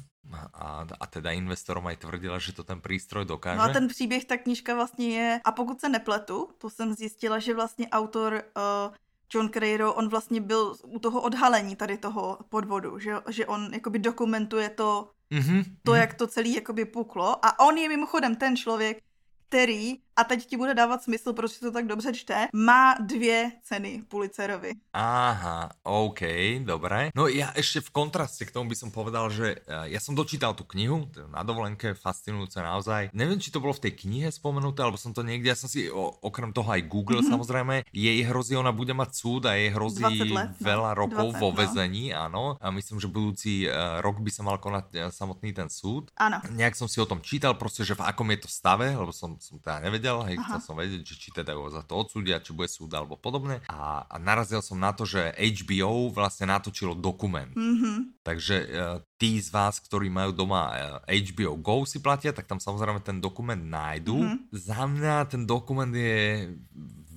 [0.54, 3.62] a, a teda investorom aj tvrdila, že to ten prístroj dokáže.
[3.62, 7.38] No a ten příběh, ta knížka vlastně je, a pokud se nepletu, to jsem zjistila,
[7.38, 8.94] že vlastně autor uh,
[9.34, 13.98] John Crayro, on vlastně byl u toho odhalení tady toho podvodu, že, že on jakoby
[13.98, 16.00] dokumentuje to, mm-hmm, to, mm-hmm.
[16.00, 19.02] jak to celý jakoby puklo a on je mimochodem ten člověk,
[19.48, 24.02] který a teď ti bude dávat smysl, proč to tak dobře čte, má dvě ceny
[24.08, 24.72] Pulitzerovi.
[24.92, 26.20] Aha, OK,
[26.64, 27.12] dobré.
[27.14, 30.56] No ja ešte v kontraste k tomu by som povedal, že eh, ja som dočítal
[30.56, 33.12] tú knihu, na dovolenke, fascinujúce naozaj.
[33.12, 35.88] Neviem, či to bolo v tej knihe spomenuté, alebo som to niekde, ja som si
[35.92, 37.32] o, okrem toho aj Google mm-hmm.
[37.32, 40.64] samozrejme, jej hrozí, ona bude mať súd a jej hrozí let, no.
[40.64, 42.24] veľa rokov 20, vo vezení, no.
[42.28, 42.44] áno.
[42.62, 46.08] A myslím, že budúci uh, rok by sa mal konať uh, samotný ten súd.
[46.16, 46.40] Áno.
[46.52, 49.36] Nejak som si o tom čítal, proste, že v akom je to stave, lebo som,
[49.42, 52.42] som teda nevedel nevedel, hej, chcel som vedieť, že či teda ho za to odsúdia,
[52.42, 53.62] či bude súd alebo podobne.
[53.66, 57.50] A, a narazil som na to, že HBO vlastne natočilo dokument.
[57.52, 58.22] Mm-hmm.
[58.22, 60.62] Takže uh, tí z vás, ktorí majú doma
[61.02, 64.22] uh, e, HBO Go si platia, tak tam samozrejme ten dokument nájdu.
[64.22, 64.54] Mm-hmm.
[64.54, 66.54] Za mňa ten dokument je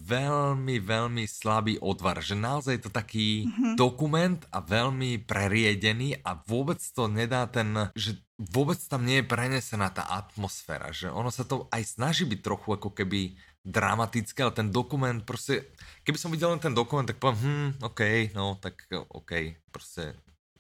[0.10, 3.74] veľmi, veľmi slabý odvar, že naozaj je to taký mm-hmm.
[3.78, 9.94] dokument a veľmi preriedený a vôbec to nedá ten, že vôbec tam nie je prenesená
[9.94, 14.72] tá atmosféra, že ono sa to aj snaží byť trochu ako keby dramatické, ale ten
[14.72, 15.64] dokument prostě,
[16.04, 18.02] keby som videl len ten dokument, tak poviem, hm, OK,
[18.34, 18.74] no, tak
[19.14, 19.32] OK,
[19.72, 20.16] prostě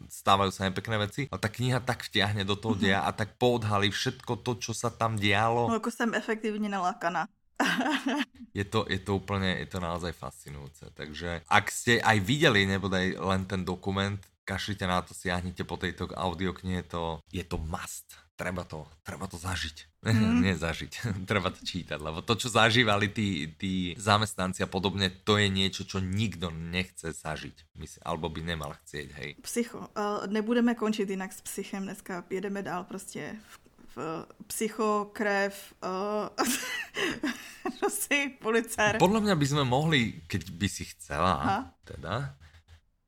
[0.08, 3.04] stávajú sa nepekné veci, ale ta kniha tak vtiahne do toho mm-hmm.
[3.04, 5.68] a tak poodhalí všetko to, čo sa tam dialo.
[5.68, 7.28] No, jako jsem efektivně nalákaná.
[8.54, 10.86] Je, to, je to úplně, je to naozaj fascinujúce.
[10.94, 14.20] Takže ak ste aj videli nebodaj len ten dokument,
[14.50, 18.18] kašlite na to, siahnite po tejto audioknihe, to, je to must.
[18.40, 20.00] Treba to, treba to zažiť.
[20.00, 20.40] Mm.
[20.48, 25.36] Nie zažiť, treba to čítať, lebo to, čo zažívali tí, tí zamestnanci a podobne, to
[25.36, 27.76] je niečo, čo nikto nechce zažiť.
[27.76, 29.30] Myslím, alebo by nemal chcieť, hej.
[29.44, 29.92] Psycho.
[29.94, 36.30] Uh, nebudeme končit jinak s psychem dneska, jedeme dál prostě v v psycho, krev, uh,
[37.82, 38.98] nosy, policer.
[38.98, 41.60] Podľa mňa by sme mohli, keď by si chcela, Aha.
[41.86, 42.36] teda,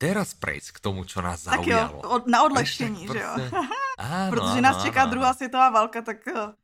[0.02, 2.02] teraz prejsť k tomu, čo nás zaujalo.
[2.02, 3.34] Tak jo, od, na odlehčení, že jo?
[4.02, 5.12] Áno, Protože áno, nás čeká áno.
[5.14, 6.58] druhá světová válka, tak uh,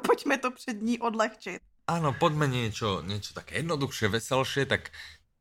[0.00, 1.60] pojďme to před ní odlehčit.
[1.86, 4.88] Áno, poďme niečo, niečo také jednoduchšie, veselšie, tak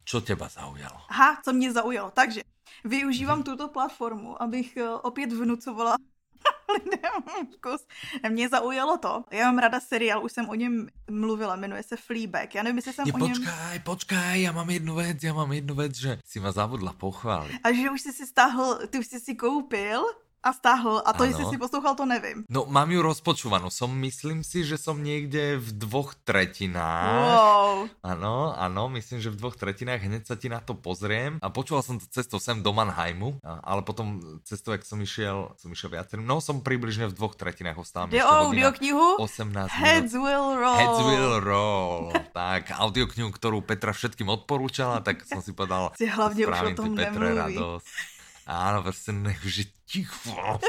[0.03, 1.07] čo teba zaujalo?
[1.09, 2.11] Aha, co mě zaujalo.
[2.11, 2.41] Takže
[2.83, 3.47] využívám hmm.
[3.47, 5.95] tuto platformu, abych uh, opět vnucovala
[7.63, 7.88] kus.
[8.30, 9.23] Mě zaujalo to.
[9.32, 12.56] Já mám ráda seriál, už jsem o něm mluvila, jmenuje se Fleabag.
[12.56, 13.34] Já nevím, jestli jsem Je, o něm...
[13.34, 17.60] Počkaj, počkaj, já mám jednu věc, já mám jednu věc, že si ma zabudla pochválit.
[17.63, 20.04] A že už jsi si stáhl, ty už jsi si koupil
[20.45, 21.01] a stáhl.
[21.01, 21.29] A to, ano.
[21.34, 22.45] jestli si poslouchal, to nevím.
[22.45, 23.73] No, mám ju rozpočúvanú.
[23.73, 27.10] Som, myslím si, že som niekde v dvoch tretinách.
[27.10, 27.89] Wow.
[28.05, 30.05] Ano, ano, myslím, že v dvoch tretinách.
[30.05, 31.41] Hneď sa ti na to pozriem.
[31.41, 35.73] A počúval som to cestou sem do Mannheimu, ale potom cestou, jak som išiel, som
[35.73, 36.21] išiel viacerým.
[36.21, 38.69] No, som približne v dvoch tretinách ostávam ešte hodina.
[38.69, 39.17] knihu?
[39.17, 40.29] 18 Heads minút.
[40.29, 40.77] will roll.
[40.77, 42.01] Heads will roll.
[42.38, 46.93] tak, audioknihu, ktorú Petra všetkým odporúčala, tak som si povedal, si hlavne už o tom
[46.93, 48.13] Petre radosť.
[48.45, 50.60] Áno, prostě že ticho.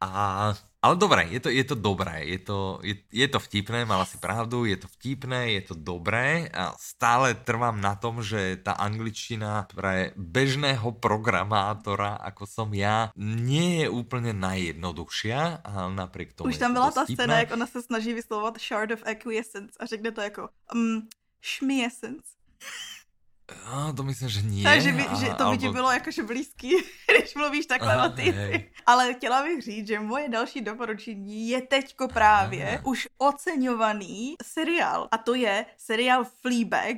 [0.00, 4.04] A, ale dobré, je to, je to dobré, je to, je, je to vtipné, mala
[4.04, 8.76] si pravdu, je to vtipné, je to dobré a stále trvám na tom, že ta
[8.76, 16.60] angličtina pre bežného programátora, ako som ja, nie je úplně najjednoduchšia, a napriek tomu Už
[16.60, 17.24] tam byla ta vtipné.
[17.24, 21.08] scéna, jak ona se snaží vyslovovat shard of acquiescence a řekne to jako um,
[21.40, 22.36] šmiescence.
[23.46, 24.64] No, to myslím, že nie.
[24.64, 26.70] Takže by, že to by ti bylo jakože blízký,
[27.18, 28.34] když mluvíš takhle Aha, o ty.
[28.86, 32.80] Ale chtěla bych říct, že moje další doporučení je teďko právě Aha.
[32.84, 35.08] už oceňovaný seriál.
[35.10, 36.96] A to je seriál Fleabag,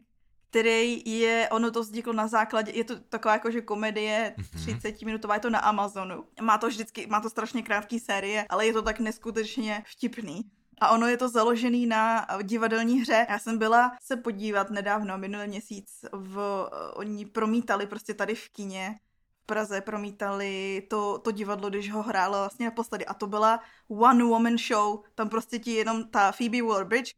[0.51, 5.05] který je, ono to vzniklo na základě, je to taková jakože komedie 30 mhm.
[5.05, 6.25] minutová, je to na Amazonu.
[6.41, 10.45] Má to vždycky, má to strašně krátký série, ale je to tak neskutečně vtipný.
[10.81, 13.27] A ono je to založený na divadelní hře.
[13.29, 18.95] Já jsem byla se podívat nedávno, minulý měsíc, v, oni promítali prostě tady v kině
[19.43, 23.07] v Praze promítali to, to divadlo, když ho hrála vlastně naposledy.
[23.07, 25.01] A to byla one woman show.
[25.15, 27.15] Tam prostě ti jenom ta Phoebe Waller-Bridge,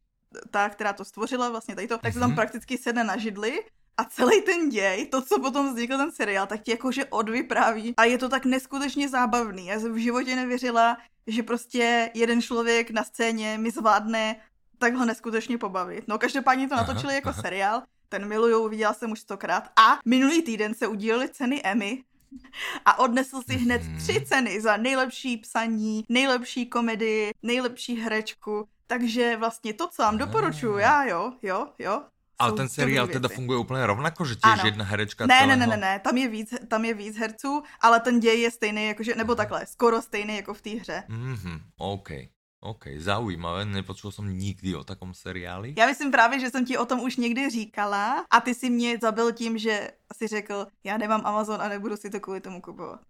[0.51, 2.37] ta, která to stvořila vlastně tady to, tak se tam mhm.
[2.37, 3.61] prakticky sedne na židli
[4.01, 8.05] a celý ten děj, to, co potom vznikl ten seriál, tak ti jakože odvypráví a
[8.05, 9.67] je to tak neskutečně zábavný.
[9.67, 14.37] Já jsem v životě nevěřila, že prostě jeden člověk na scéně mi zvládne
[14.79, 16.09] takhle neskutečně pobavit.
[16.09, 17.43] No každopádně to natočili jako aha.
[17.43, 22.03] seriál, ten miluju, viděla jsem už stokrát a minulý týden se udílely ceny Emmy
[22.85, 23.99] a odnesl si hned mhm.
[23.99, 30.79] tři ceny za nejlepší psaní, nejlepší komedii, nejlepší herečku, takže vlastně to, co vám doporučuju,
[30.79, 32.03] já jo, jo, jo,
[32.41, 34.63] ale ten seriál teda funguje úplně rovnako, že ano.
[34.65, 35.49] jedna herečka ne, celého...
[35.49, 38.51] ne, ne, ne, ne, tam je víc, tam je víc herců, ale ten děj je
[38.51, 41.03] stejný, jakože, nebo takhle, skoro stejný jako v té hře.
[41.09, 42.11] Mhm, OK.
[42.63, 45.75] OK, zaujímavé, nepočul jsem nikdy o takom seriáli.
[45.79, 48.99] Já myslím právě, že jsem ti o tom už někdy říkala a ty si mě
[49.03, 53.01] zabil tím, že si řekl, já nemám Amazon a nebudu si to kvůli tomu kupovat.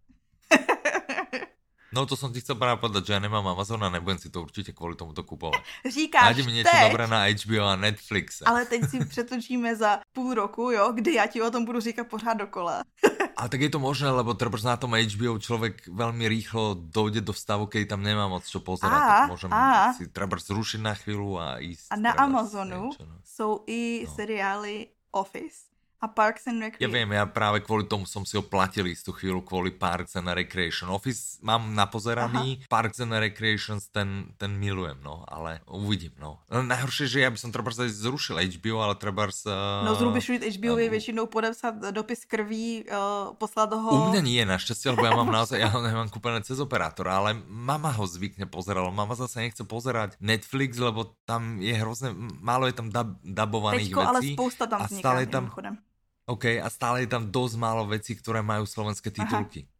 [1.90, 4.42] No to som ti chcel práve povedať, že ja nemám Amazon a nebudem si to
[4.42, 5.59] určitě kvůli tomuto kupovat.
[5.94, 8.42] Říkáš Nájdi mi něco dobré na HBO a Netflix.
[8.46, 12.07] Ale teď si přetočíme za půl roku, jo, kdy já ti o tom budu říkat
[12.07, 12.83] pořád dokola.
[13.37, 17.33] A tak je to možné, lebo třeba na tom HBO člověk velmi rýchlo dojde do
[17.33, 20.92] stavu, keď tam nemá moc čo pozerať, a, tak môžem a, si třeba zrušit na
[20.92, 21.88] chvíli a ísť.
[21.88, 23.16] A na Amazonu niečo, no.
[23.24, 24.14] jsou i no.
[24.14, 25.69] seriály Office
[26.00, 26.80] a Parks and Recreation.
[26.80, 30.32] Ja viem, ja práve kvôli tomu som si ho platil istú chvíľu kvôli Parks and
[30.32, 30.88] Recreation.
[30.88, 32.68] Office mám napozeraný, Aha.
[32.72, 36.40] Parks and Recreation ten, ten milujem, no, ale uvidím, no.
[36.48, 39.28] Najhoršie, že ja by som treba zrušil HBO, ale treba...
[39.28, 43.92] Uh, no zrušit HBO uh, je většinou podepsat dopis krví, uh, poslat ho...
[43.92, 47.36] U mňa nie, našťastie, lebo ja mám naozaj, ja ho nemám kúpené cez operátora, ale
[47.44, 48.88] mama ho zvykne pozerala.
[48.88, 54.00] Mama zase nechce pozerať Netflix, lebo tam je hrozne, málo je tam dab, dabovaných Teďko,
[54.00, 54.08] vecí.
[54.08, 55.89] ale spousta tam vzniká, a stále tam, mimochodem
[56.31, 59.66] OK, a stále je tam dosť málo vecí, ktoré majú slovenské titulky.
[59.66, 59.79] Aha.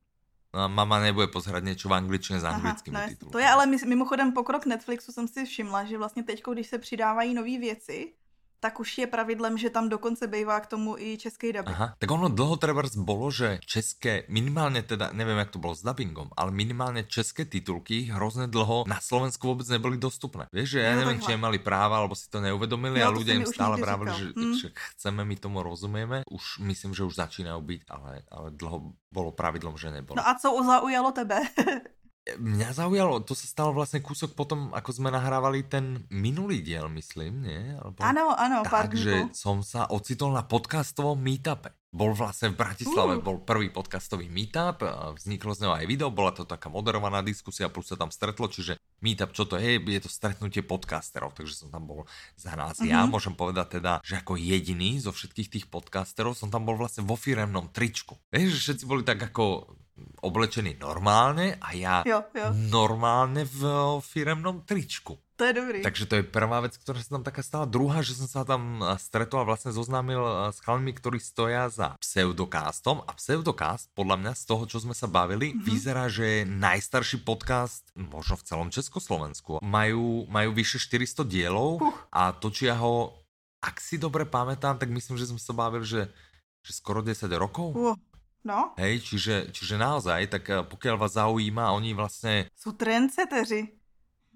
[0.51, 3.33] No a mama nebude pozerať niečo v angličtině s anglickými Aha, no titulky.
[3.33, 7.35] To je ale mimochodem pokrok Netflixu jsem si všimla, že vlastně teď, když se přidávají
[7.35, 8.13] nové věci,
[8.61, 11.73] tak už je pravidlem, že tam dokonce bývá k tomu i český dubbing.
[11.73, 15.81] Aha, tak ono dlho treba bolo, že české, minimálne teda, neviem, jak to bolo s
[15.81, 20.44] dubbingom, ale minimálne české titulky hrozne dlho na Slovensku vôbec neboli dostupné.
[20.53, 23.40] Vieš, že ja no, neviem, či mali práva, alebo si to neuvedomili no, a ľudia
[23.40, 24.55] im stále vravili, že, hmm.
[24.61, 26.29] že chceme, my tomu rozumieme.
[26.29, 30.20] Už myslím, že už začínajú byť, ale, ale dlho bolo pravidlom, že nebolo.
[30.20, 31.40] No a co zaujalo tebe?
[32.28, 37.48] Mňa zaujalo, to sa stalo vlastne kúsok potom, ako sme nahrávali ten minulý diel, myslím,
[37.48, 37.62] nie?
[37.80, 37.96] Alebo...
[38.04, 41.72] Áno, áno, Takže som sa ocitol na podcastovom meetupe.
[41.90, 43.24] Bol vlastne v Bratislave, uh.
[43.24, 44.85] bol prvý podcastový meetup,
[45.16, 48.78] vzniklo z neho aj video, bola to taká moderovaná diskusia, plus sa tam stretlo, čiže
[49.02, 52.06] meetup, čo to je, je to stretnutie podcasterov, takže som tam bol
[52.38, 52.78] za nás.
[52.78, 52.87] Uh-huh.
[52.87, 57.02] Ja môžem povedať teda, že ako jediný zo všetkých tých podcasterov som tam bol vlastne
[57.02, 58.14] vo firemnom tričku.
[58.30, 59.74] Vieš, že všetci boli tak ako
[60.21, 62.53] oblečený normálne a ja jo, jo.
[62.69, 63.61] normálne v
[64.05, 65.17] firemnom tričku.
[65.41, 65.81] To je dobrý.
[65.81, 67.65] Takže to je prvá vec, ktorá sa tam taká stala.
[67.65, 70.21] Druhá, že som sa tam stretol a vlastne zoznámil
[70.53, 73.01] s chalmi, ktorí stoja za pseudokástom.
[73.09, 75.65] A pseudokast, podľa mňa z toho, čo sme sa bavili, mm-hmm.
[75.65, 79.65] vyzerá, že je najstarší podcast možno v celom Československu.
[79.65, 81.89] Majú, majú vyše 400 dielov uh.
[82.13, 83.17] a točia ho,
[83.65, 86.13] ak si dobre pamätám, tak myslím, že sme sa bavili, že,
[86.61, 87.73] že skoro 10 rokov.
[87.73, 87.97] Uh.
[88.40, 88.72] No.
[88.81, 92.48] Hej, čiže, čiže naozaj, tak eh, pokiaľ vás zaujíma, oni vlastne...
[92.57, 93.76] Sú trendseteři.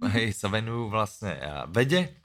[0.04, 2.23] Hej, sa venujú vlastne eh, vede,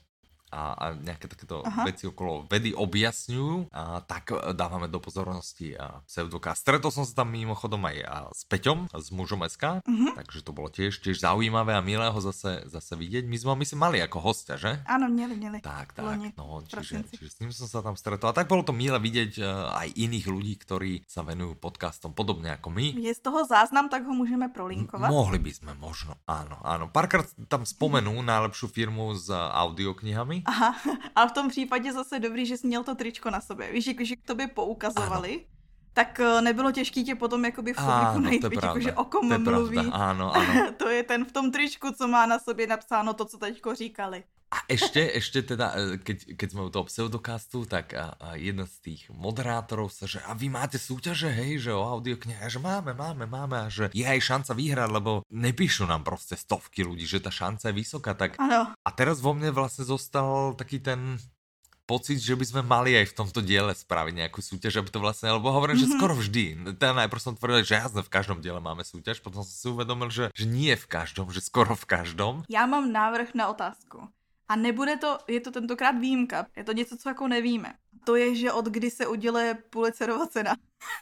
[0.49, 1.85] a, a nejaké takéto Aha.
[1.85, 6.53] veci okolo vedy objasňujú, a tak e, dávame do pozornosti a pseudoka.
[6.57, 10.12] Stretol som sa tam mimochodom aj a s Peťom, s mužom SK, uh-huh.
[10.17, 13.25] takže to bolo tiež, tiež zaujímavé a milé ho zase, zase vidieť.
[13.29, 14.81] My sme ho my mali ako hostia, že?
[14.89, 15.62] Áno, mieli, mieli.
[15.62, 16.33] Tak, tak, Loni.
[16.35, 18.33] no, čiže, čiže s ním som sa tam stretol.
[18.33, 22.73] A tak bolo to milé vidieť aj iných ľudí, ktorí sa venujú podcastom podobne ako
[22.73, 22.97] my.
[22.97, 25.09] Je z toho záznam, tak ho môžeme prolinkovať?
[25.09, 26.89] M- mohli by sme možno, áno, áno.
[26.89, 30.75] Párkrát tam spomenú najlepšiu firmu s audioknihami, Aha,
[31.15, 33.71] a v tom případě zase dobrý, že jsi měl to tričko na sobě.
[33.71, 35.43] Víš, když k tobě poukazovali, ano.
[35.93, 39.39] tak eh, nebylo těžké tě potom jakoby v publiku najít, víš, jakože o kom to
[39.39, 39.75] mluví.
[39.75, 39.97] Pravda.
[39.97, 40.71] Áno, áno.
[40.82, 44.23] to je ten v tom tričku, co má na sobě napsáno to, co teďko říkali.
[44.49, 48.65] A ešte, ešte teda, e, keď, keď sme u toho pseudokastu, tak a, a jeden
[48.65, 52.97] z tých moderátorov sa, že a vy máte súťaže, hej, že o audioknihe, že máme,
[52.97, 57.21] máme, máme a že je aj šanca vyhrať, lebo nepíšu nám proste stovky ľudí, že
[57.21, 58.73] tá šanca je vysoká, tak ano.
[58.73, 61.21] a teraz vo mne vlastne zostal taký ten
[61.89, 65.33] pocit, že by sme mali aj v tomto diele spraviť nejakú súťaž, aby to vlastne,
[65.33, 65.89] lebo hovorím, mm-hmm.
[65.89, 65.97] že mhm.
[65.97, 66.43] skoro vždy.
[66.77, 70.13] Teda najprv som tvrdil, že jasne v každom diele máme súťaž, potom som si uvedomil,
[70.13, 72.45] že, že nie v každom, že skoro v každom.
[72.45, 74.05] Já mám návrh na otázku.
[74.49, 77.73] A nebude to, je to tentokrát výjimka, je to něco, co jako nevíme.
[78.03, 80.55] To je, že od kdy se uděluje Pulitzerová cena.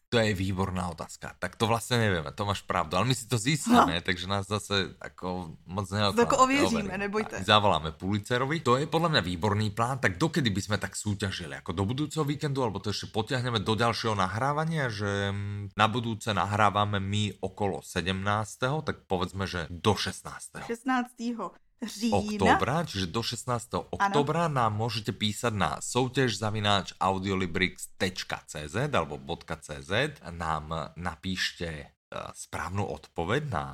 [0.09, 1.35] To je výborná otázka.
[1.39, 4.01] Tak to vlastně nevíme, to máš pravdu, ale my si to zjistíme, no.
[4.01, 6.21] takže nás zase jako moc neoklamáme.
[6.21, 7.29] Jako ověříme, nebojte.
[7.29, 8.59] Tak, zavoláme Pulitzerovi.
[8.59, 11.55] To je podle mě výborný plán, tak dokedy by sme tak súťažili?
[11.55, 15.33] Jako do budúceho víkendu, alebo to ještě potiahneme do dalšího nahrávania, že
[15.77, 18.83] na budúce nahrávame my okolo 17.
[18.83, 20.65] tak povedzme, že do 16.
[20.67, 22.17] 16 října.
[22.17, 23.93] Oktobra, čiže do 16.
[23.93, 29.91] oktobra nám môžete písať na soutěž zavináč audiolibrix.cz alebo .cz.
[30.33, 31.85] Nám napíšte e,
[32.33, 33.65] správnu odpoveď na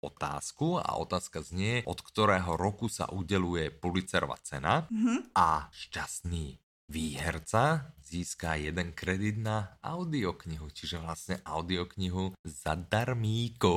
[0.00, 5.18] otázku a otázka znie, od ktorého roku sa udeluje Pulitzerová cena mm -hmm.
[5.36, 13.70] a šťastný výherca získá jeden kredit na audioknihu, čiže vlastne audioknihu zadarmíko.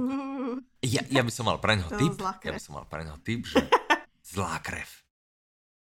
[0.00, 0.56] Uh.
[0.80, 3.44] Ja, ja by som mal pre neho tip, ja by som mal pre neho tip,
[3.44, 3.60] že
[4.32, 4.88] zlá krev.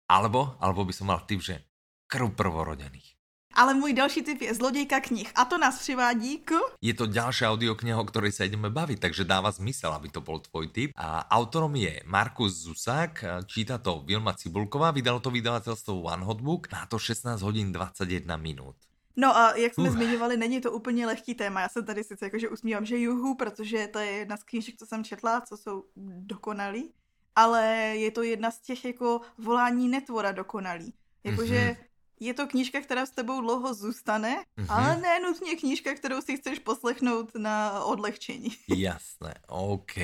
[0.08, 1.60] Alebo, alebo by som mal tip, že
[2.08, 3.15] krv prvorodených.
[3.56, 5.32] Ale můj další tip je Zlodějka knih.
[5.34, 6.52] A to nás přivádí k...
[6.84, 10.44] Je to ďalšia audiokniha, o ktorej sa ideme baviť, takže dáva zmysel, aby to bol
[10.44, 10.92] tvoj tip.
[10.92, 16.84] A autorom je Markus Zusák, číta to Vilma Cibulková, vydalo to vydavateľstvo One Hotbook, má
[16.84, 18.76] to 16 hodin 21 minut.
[19.16, 19.94] No a jak jsme uh.
[19.96, 21.60] zmiňovali, není to úplně lehký téma.
[21.60, 24.86] Já se tady sice jakože usmívám, že juhu, protože to je jedna z knížek, co
[24.86, 25.84] jsem četla, co jsou
[26.28, 26.92] dokonalý,
[27.36, 27.64] ale
[27.96, 30.92] je to jedna z těch jako volání netvora dokonalý.
[31.24, 34.66] Jakože mm-hmm je to knížka, která s tebou dlouho zůstane, mm-hmm.
[34.68, 38.48] ale ne nutně knížka, kterou si chceš poslechnout na odlehčení.
[38.76, 39.94] Jasné, OK,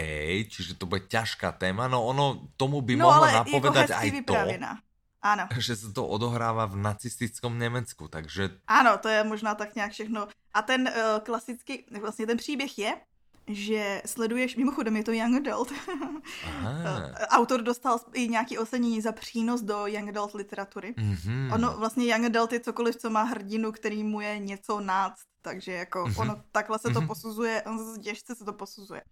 [0.48, 4.74] čiže to bude těžká téma, no ono tomu by no, mohlo napovedať jako aj vyprávěná.
[4.74, 4.82] to,
[5.22, 5.48] ano.
[5.58, 8.50] Že se to odohrává v nacistickom Německu, takže...
[8.66, 10.28] Ano, to je možná tak nějak všechno.
[10.54, 12.92] A ten uh, klasický, vlastně ten příběh je,
[13.46, 15.72] že sleduješ, mimochodem je to Young Adult.
[17.28, 20.94] Autor dostal i nějaký ocenění za přínos do Young Adult literatury.
[20.98, 21.54] Mm-hmm.
[21.54, 25.72] Ono vlastně Young Adult je cokoliv, co má hrdinu, který mu je něco náct, takže
[25.72, 26.20] jako mm-hmm.
[26.20, 27.06] ono takhle se to mm-hmm.
[27.06, 29.02] posuzuje, on těžce se to posuzuje.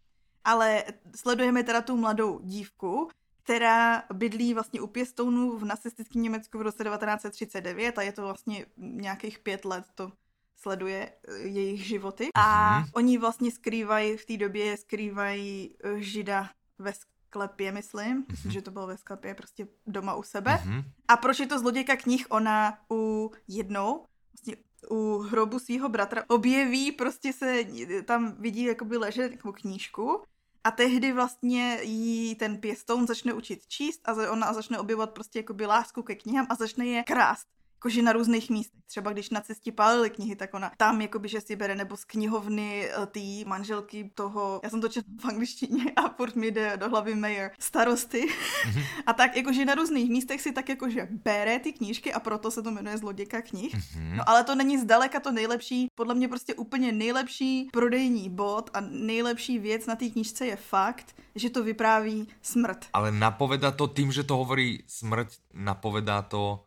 [0.44, 0.84] Ale
[1.16, 3.08] sledujeme teda tu mladou dívku,
[3.42, 8.66] která bydlí vlastně u pěstounů v nacistickém Německu v roce 1939 a je to vlastně
[8.76, 10.12] nějakých pět let to
[10.60, 12.28] sleduje eh, jejich životy.
[12.34, 12.90] A mm-hmm.
[12.94, 18.24] oni vlastně skrývají, v té době skrývají eh, žida ve sklepě, myslím.
[18.24, 18.50] Mm-hmm.
[18.50, 20.50] že to bylo ve sklepě, prostě doma u sebe.
[20.52, 20.84] Mm-hmm.
[21.08, 22.26] A proč je to zlodějka knih?
[22.30, 24.56] Ona u jednou, vlastně
[24.90, 27.64] u hrobu svého bratra objeví, prostě se
[28.04, 30.22] tam vidí jakoby ležet jako knížku
[30.64, 35.66] a tehdy vlastně jí ten pěstoun začne učit číst a ona začne objevovat prostě jakoby
[35.66, 37.46] lásku ke knihám a začne je krást
[37.80, 38.80] jakože na různých místech.
[38.86, 42.04] Třeba když na cestě pálili knihy, tak ona tam jakoby, že si bere, nebo z
[42.04, 46.76] knihovny eh, té manželky toho, já jsem to četla v angličtině a furt mi jde
[46.76, 48.20] do hlavy mayor, starosty.
[48.20, 48.84] Mm-hmm.
[49.06, 52.62] a tak jakože na různých místech si tak jakože bere ty knížky a proto se
[52.62, 53.74] to jmenuje Zloděka knih.
[53.74, 54.16] Mm-hmm.
[54.16, 58.80] No ale to není zdaleka to nejlepší, podle mě prostě úplně nejlepší prodejní bod a
[58.80, 62.86] nejlepší věc na té knížce je fakt, že to vypráví smrt.
[62.92, 66.64] Ale napovedá to tím, že to hovorí smrt, napovedá to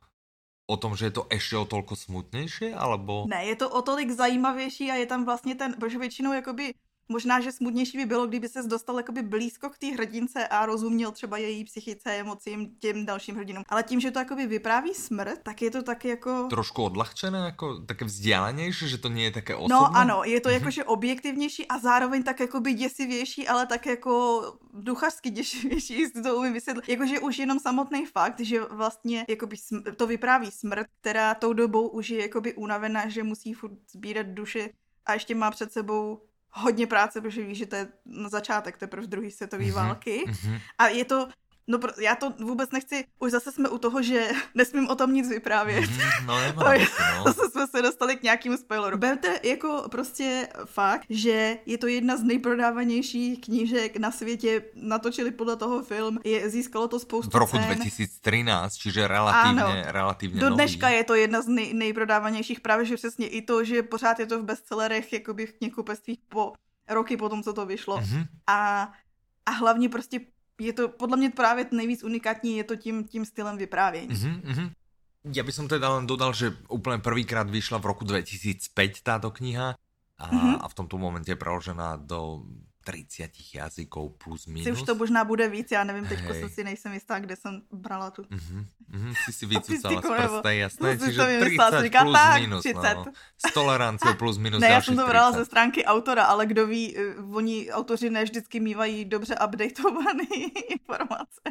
[0.68, 3.26] o tom, že je to ještě o tolko smutnější, alebo?
[3.28, 6.74] Ne, je to o tolik zajímavější a je tam vlastně ten, protože většinou jakoby
[7.14, 11.12] Možná, že smutnější by bylo, kdyby se dostal jakoby blízko k té hrdince a rozuměl
[11.12, 13.64] třeba její psychice, emocím, těm dalším hrdinům.
[13.70, 16.48] Ale tím, že to jakoby vypráví smrt, tak je to taky jako...
[16.50, 19.76] Trošku odlahčené, jako také vzdělanější, že to je také osobné?
[19.76, 20.54] No ano, je to mm-hmm.
[20.54, 26.54] jakože objektivnější a zároveň tak jakoby děsivější, ale tak jako duchařsky děsivější, jestli to umím
[26.54, 26.90] vysvětlit.
[26.90, 29.58] Jakože už jenom samotný fakt, že vlastně jakoby
[29.98, 34.70] to vypráví smrt, která tou dobou už je jakoby unavená, že musí furt sbírat duše
[35.06, 36.22] a ještě má před sebou
[36.54, 39.74] hodně práce, protože víš, že to je na začátek teprve druhé světové mm-hmm.
[39.74, 40.24] války.
[40.28, 40.60] Mm-hmm.
[40.78, 41.28] A je to
[41.68, 45.30] No, já to vůbec nechci, už zase jsme u toho, že nesmím o tom nic
[45.30, 45.90] vyprávět.
[45.90, 47.24] Mm, no, nemám, to je, no.
[47.34, 48.98] Zase jsme se dostali k nějakému spoileru.
[48.98, 55.56] Berte jako prostě fakt, že je to jedna z nejprodávanějších knížek na světě, natočili podle
[55.56, 57.66] toho film, je, získalo to spoustu V roku cen.
[57.66, 60.98] 2013, čiže relativně, ano, relativně Do dneška nový.
[60.98, 64.40] je to jedna z nej, nejprodávanějších, právě že přesně i to, že pořád je to
[64.40, 66.54] v bestsellerech, jakoby v knihkupectvích po
[66.90, 67.98] roky potom, co to vyšlo.
[67.98, 68.26] Mm-hmm.
[68.48, 68.92] A
[69.46, 70.20] a hlavně prostě
[70.60, 74.14] je to podle mě právě nejvíc unikátní, je to tím, tím stylem vyprávění.
[74.14, 74.70] Mm-hmm, mm-hmm.
[75.24, 79.80] Ja by som teda len dodal, že úplne prvýkrát vyšla v roku 2005 táto kniha
[80.20, 80.60] a, mm-hmm.
[80.60, 82.44] a v tomto momente je preložená do
[82.84, 84.64] 30 jazykov plus minus.
[84.64, 87.62] Si už to možná bude víc, já nevím, teď jsem si nejsem jistá, kde jsem
[87.72, 88.22] brala tu.
[88.22, 92.80] Mm-hmm, mm-hmm, si si vycucala z prsta, jasné, čiže 30 říká, plus tak, minus, 30.
[92.96, 93.06] no.
[93.48, 95.40] S toleranciou plus minus Ne, já jsem to brala 30.
[95.40, 100.24] ze stránky autora, ale kdo ví, eh, oni autoři ne vždycky mývají dobře updateované
[100.70, 101.42] informace.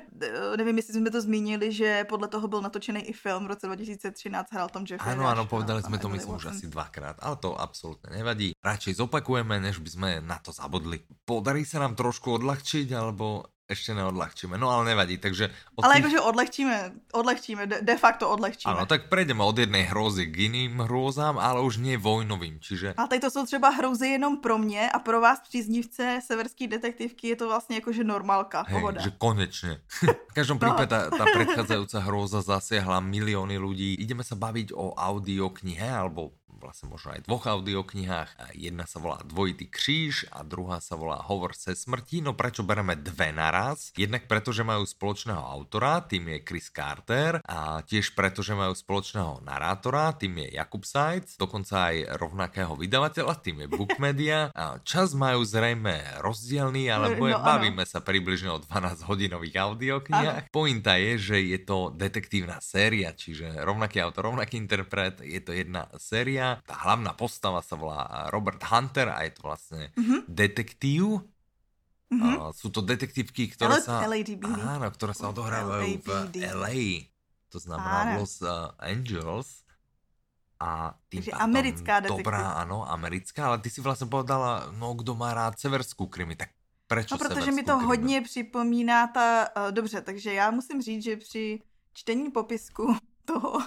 [0.57, 4.53] Nevím, jestli jsme to zmínili, že podle toho byl natočený i film v roce 2013,
[4.53, 5.13] hrál Tom Jeffrey.
[5.13, 8.53] Ano, ano, povedali jsme to myslím už asi dvakrát, ale to absolutně nevadí.
[8.65, 13.97] Radšej zopakujeme, než by jsme na to zabodli podarí sa nám trošku odľahčiť, alebo ešte
[13.97, 14.61] neodľahčíme.
[14.61, 15.49] No ale nevadí, takže...
[15.79, 15.99] Od ale tých...
[16.05, 16.77] jakože odlehčíme,
[17.17, 18.69] odlehčíme, de, de facto odlehčíme.
[18.69, 22.93] Ano, tak prejdeme od jednej hrozy k jiným hrozám, ale už nie vojnovým, čiže...
[23.01, 27.29] A tady to jsou třeba hrozy jenom pro mě a pro vás příznivce severské detektivky
[27.29, 29.01] je to vlastně jakože normálka, Hej, pohoda.
[29.01, 29.81] že konečne.
[30.31, 30.63] v každom no.
[30.69, 33.97] prípade tá, tá predchádzajúca hroza zasiahla milióny ľudí.
[33.97, 38.55] Ideme sa baviť o audioknihe, alebo vlastne možno aj dvoch audioknihách.
[38.55, 42.23] Jedna sa volá Dvojitý kříž a druhá sa volá Hovor se smrti.
[42.23, 43.91] No prečo bereme dve naraz?
[43.99, 48.71] Jednak preto, že majú spoločného autora, tým je Chris Carter a tiež preto, že majú
[48.79, 54.55] spoločného narátora, tým je Jakub Seitz, dokonca aj rovnakého vydavateľa, tým je Bookmedia.
[54.55, 60.55] A čas majú zrejme rozdielný, ale no, bavíme sa približne o 12 hodinových audioknihách.
[60.55, 65.89] Pointa je, že je to detektívna séria, čiže rovnaký autor, rovnaký interpret, je to jedna
[65.97, 70.21] séria tá hlavná postava sa volá Robert Hunter a je to vlastne mm-hmm.
[70.29, 71.25] detektív.
[72.13, 72.35] Mm-hmm.
[72.37, 77.09] Uh, sú to detektívky, ktoré L- sa, áno, ktoré sa odohrávajú v LA.
[77.49, 79.65] To znamená v Los uh, Angeles.
[80.63, 85.35] A tým Takže americká Dobrá, áno, americká, ale ty si vlastně povedala, no kdo má
[85.35, 86.49] rád severskou krimi, tak
[86.87, 87.87] proč No, protože mi to krimi?
[87.87, 91.63] hodně připomíná ta, uh, dobře, takže já musím říct, že při
[91.93, 93.59] čtení popisku toho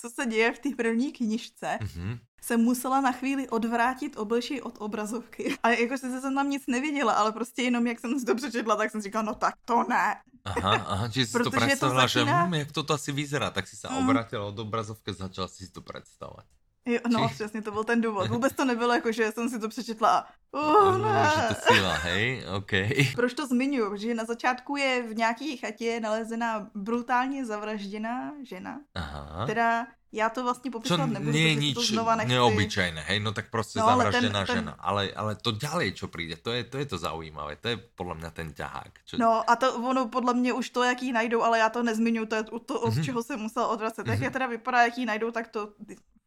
[0.00, 2.18] co se děje v té první knižce, mm-hmm.
[2.40, 5.56] se musela na chvíli odvrátit obličej od obrazovky.
[5.62, 8.76] A jako se jsem tam nic neviděla, ale prostě jenom jak jsem si to přečetla,
[8.76, 10.16] tak jsem říkala, no tak to ne.
[10.44, 12.42] Aha, aha, čiže si to představila, to začíná...
[12.42, 13.96] že hm, jak to to asi vyzerá, tak si se mm.
[13.96, 16.44] obrátila od obrazovky a začala si to představovat.
[16.88, 17.34] Jo, no, Či...
[17.34, 18.28] přesně, to byl ten důvod.
[18.30, 21.30] Vůbec to nebylo jako, že jsem si to přečetla a uh, ne.
[21.34, 22.70] Že to síla, hej, OK.
[23.14, 23.98] Proč to zmiňuji?
[23.98, 29.44] Že na začátku je v nějaké chatě nalezená brutálně zavražděná žena, Aha.
[29.44, 32.32] která já to vlastně popisovat nebudu, nie, nič to znova nechci.
[32.32, 36.36] neobyčajné, hej, no tak prostě no, zavražděná ten, žena, ale, ale to ďalej, čo přijde,
[36.36, 38.92] to je, to je to zaujímavé, to je podle mě ten ťahák.
[39.04, 39.18] Čo...
[39.20, 42.34] No a to ono podle mě už to, jaký najdou, ale já to nezmiňuji, to
[42.34, 43.04] je to, od mm-hmm.
[43.04, 44.06] čeho jsem musel odvracet.
[44.06, 44.10] Mm-hmm.
[44.10, 45.72] Jak je teda vypadá, jaký najdou, tak to,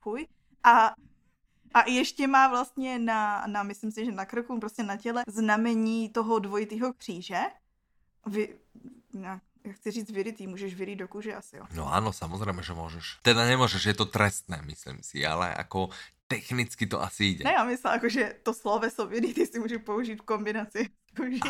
[0.01, 0.27] fuj.
[0.63, 0.93] A
[1.73, 6.09] a ještě má vlastně na, na, myslím si, že na krku, prostě na těle znamení
[6.09, 7.39] toho dvojitého kříže.
[8.27, 8.55] Vy,
[9.13, 11.65] na, já chci říct vyrytý, můžeš vyrýt do kůže asi, jo.
[11.73, 13.17] No ano, samozřejmě, že můžeš.
[13.21, 15.89] Teda nemůžeš, je to trestné, myslím si, ale jako
[16.27, 17.43] technicky to asi jde.
[17.43, 20.89] Ne, já myslím, jako, že to sloveso vyrytý si můžu použít v kombinaci.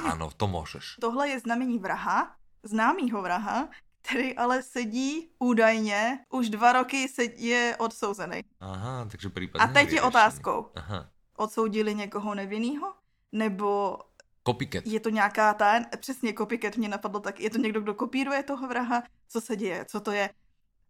[0.04, 0.96] Ano, to můžeš.
[1.02, 3.70] Tohle je znamení vraha, známýho vraha,
[4.02, 8.42] který ale sedí údajně, už dva roky je odsouzený.
[8.60, 10.72] Aha, takže případně A teď je otázkou.
[10.76, 11.10] Aha.
[11.38, 12.94] Odsoudili někoho nevinného?
[13.32, 14.00] Nebo
[14.48, 14.88] Copycat.
[14.88, 18.68] Je to nějaká ta, přesně copycat mě napadlo tak, je to někdo, kdo kopíruje toho
[18.68, 19.04] vraha?
[19.30, 19.86] Co se děje?
[19.86, 20.30] Co to je?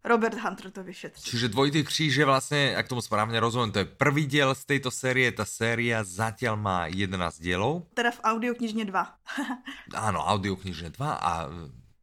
[0.04, 1.32] Robert Hunter to vyšetří.
[1.32, 4.92] Čiže Dvojitý kříž je vlastně, jak tomu správně rozumím, to je první díl z této
[4.92, 7.88] série, ta série zatím má 11 dílů.
[7.94, 9.14] Teda v audioknižně dva.
[9.96, 11.50] ano, audioknižně dva a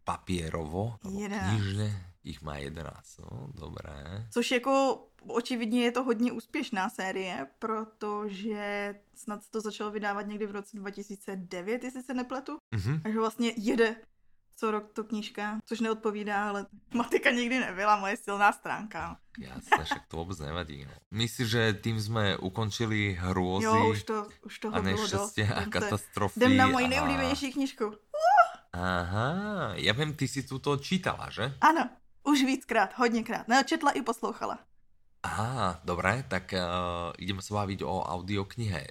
[0.05, 4.27] papírovo, knižně jich má 11, no, dobré.
[4.31, 10.51] Což jako očividně je to hodně úspěšná série, protože snad to začalo vydávat někdy v
[10.51, 12.59] roce 2009, jestli se nepletu.
[12.75, 13.03] Mm-hmm.
[13.03, 13.97] Takže vlastně jede
[14.59, 19.19] co rok to knížka, což neodpovídá, ale matika nikdy nebyla moje silná stránka.
[19.39, 20.85] Jasne, však to vůbec nevadí.
[20.85, 20.91] No.
[21.11, 26.41] Myslíš, že tím jsme ukončili hrůzy jo, už to, už toho a neštěstí a katastrofy?
[26.41, 27.95] Jdem na moji nejoblíbenější knížku.
[28.73, 31.55] Aha, já vím, ty si tuto čítala, že?
[31.61, 31.91] Ano,
[32.25, 33.49] už víckrát, hodněkrát.
[33.49, 34.59] Neočetla i poslouchala.
[35.29, 38.87] Aha, dobré, tak uh, ideme se bavit o audioknihe.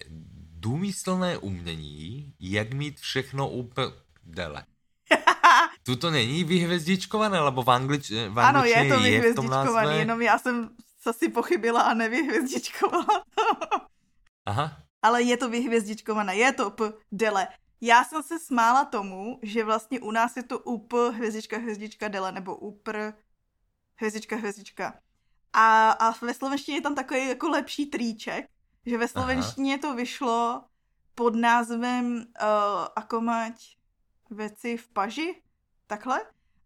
[0.60, 3.88] Důmyslné umění, jak mít všechno úplně
[4.24, 4.66] dele.
[5.84, 10.70] Tuto není vyhvězdičkované, lebo v, anglič, v Ano, je to vyhvězdičkované, je jenom já jsem
[11.12, 13.24] si pochybila a nevyhvězdičkovala
[14.46, 14.78] Aha.
[15.02, 17.48] Ale je to vyhvězdičkované, je to p, dele.
[17.82, 22.32] Já jsem se smála tomu, že vlastně u nás je to up hvězdička, hvězdička, dele,
[22.32, 23.14] nebo upr
[23.96, 24.94] hvězdička, hvězdička.
[25.58, 28.50] A, a ve slovenštině je tam takový jako lepší trýček,
[28.86, 29.82] že ve slovenštině Aha.
[29.82, 30.64] to vyšlo
[31.16, 33.78] pod názvem uh, ako mať
[34.30, 35.42] věci v paži,
[35.88, 36.22] takhle.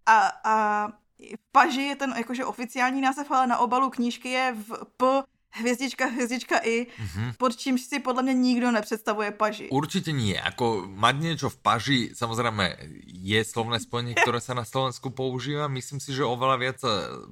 [0.06, 0.88] A, a
[1.20, 6.06] v paži je ten jakože oficiální název, ale na obalu knížky je v P hvězdička,
[6.06, 7.34] hvězdička i, mm-hmm.
[7.38, 9.70] pod čímž si podle mě nikdo nepředstavuje paži.
[9.70, 10.42] Určitě nie.
[10.46, 15.68] Jako mať něco v paži, samozřejmě je slovné spojení, které se na Slovensku používá.
[15.68, 16.80] Myslím si, že oveľa viac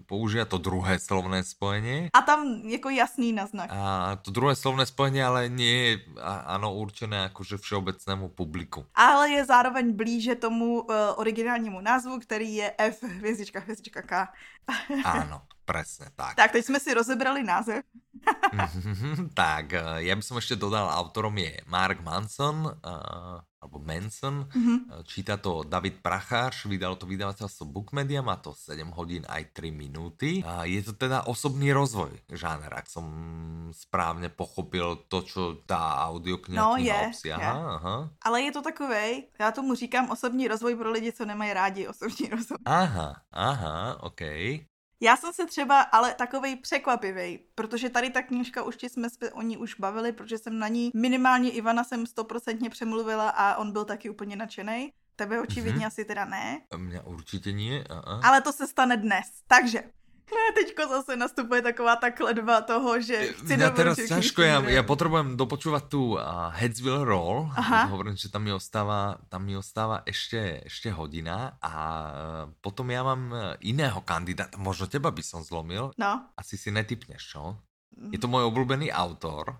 [0.05, 2.09] používá to druhé slovné spojení.
[2.13, 3.69] A tam jako jasný naznak.
[3.71, 5.93] A to druhé slovné spojení ale nie je
[6.45, 8.85] ano určené jakože všeobecnému publiku.
[8.95, 14.27] Ale je zároveň blíže tomu uh, originálnímu názvu, který je F hvězdička, hvězdička K.
[15.03, 15.41] ano.
[15.69, 16.33] Presne tak.
[16.33, 17.85] Tak, teď jsme si rozebrali název.
[19.33, 22.55] tak, eh, já bych ještě dodal, autorom je Mark Manson,
[22.85, 25.03] uh, alebo Manson, mm-hmm.
[25.03, 30.39] číta to David Prachář, vydal to vydavateľstvo Bookmedia, má to 7 hodin aj 3 minuty.
[30.47, 33.05] A je to teda osobný rozvoj žáner, ak som
[33.75, 37.11] správně pochopil to, čo tá audiokniha no, je.
[37.25, 37.35] Je.
[37.35, 38.09] Aha.
[38.23, 42.29] Ale je to takovej, já tomu říkám osobní rozvoj pro lidi, co nemají rádi osobní
[42.29, 42.57] rozvoj.
[42.65, 44.21] Aha, aha, ok.
[45.01, 49.41] Já jsem se třeba, ale takovej překvapivý, protože tady ta knížka, už jsme se o
[49.41, 53.85] ní už bavili, protože jsem na ní minimálně Ivana jsem stoprocentně přemluvila a on byl
[53.85, 54.93] taky úplně nadšený.
[55.15, 55.87] Tebe očividně mm-hmm.
[55.87, 56.61] asi teda ne.
[56.77, 57.83] Mě určitě nie.
[57.89, 58.27] A-a.
[58.27, 59.25] Ale to se stane dnes.
[59.47, 59.83] Takže
[60.29, 64.83] ne, teďko zase nastupuje taková ta kledba toho, že chci Ja teraz ťažko, ja, ja
[64.85, 67.89] potrebujem dopočúvať tu uh, Heads Will Roll, Aha.
[67.89, 71.73] hovorím, že tam mi ostáva, tam mi ostáva ešte, ešte hodina a
[72.61, 76.11] potom ja mám iného kandidáta, možno teba by som zlomil, no.
[76.37, 77.57] asi si netypneš, čo?
[78.13, 79.59] Je to môj obľúbený autor.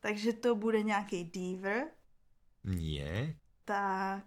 [0.00, 1.92] Takže to bude nějaký Deaver?
[2.64, 3.36] Nie.
[3.64, 4.24] Tak,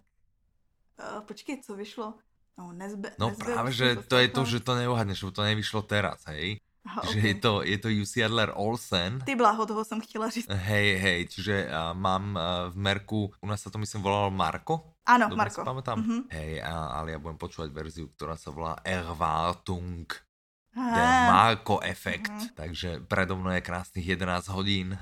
[0.97, 2.13] uh, počkej, co vyšlo?
[2.57, 6.25] No, nezbe, no nezbe, práve, že to je to, že to neuhadneš, to nevyšlo teraz,
[6.33, 6.57] hej?
[6.87, 7.29] Aha, že okay.
[7.29, 9.19] je to, je to UC Adler Olsen.
[9.21, 10.47] Ty blaho, toho jsem chtěla říct.
[10.49, 14.95] Hej, hej, čiže uh, mám uh, v Merku, u nás sa to myslím volalo Marko.
[15.05, 15.61] Áno, Dobre Marko.
[15.61, 15.99] Si pamätám?
[15.99, 16.21] Mm -hmm.
[16.31, 20.26] Hej, a, ale ja budem počúvať verziu, ktorá sa volá Erwartung.
[20.77, 22.31] Má jako efekt.
[22.31, 22.47] Mm.
[22.53, 24.99] Takže predo mnou je krásných 11 hodin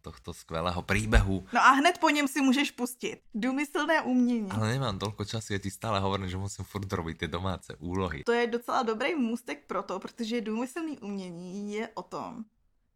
[0.00, 1.46] tohto skvělého příběhu.
[1.52, 4.50] No a hned po něm si můžeš pustit důmyslné umění.
[4.50, 8.24] Ale nemám tolko času, je ty stále hovorím, že musím furt robit ty domáce úlohy.
[8.24, 12.44] To je docela dobrý můstek pro to, protože důmyslné umění je o tom,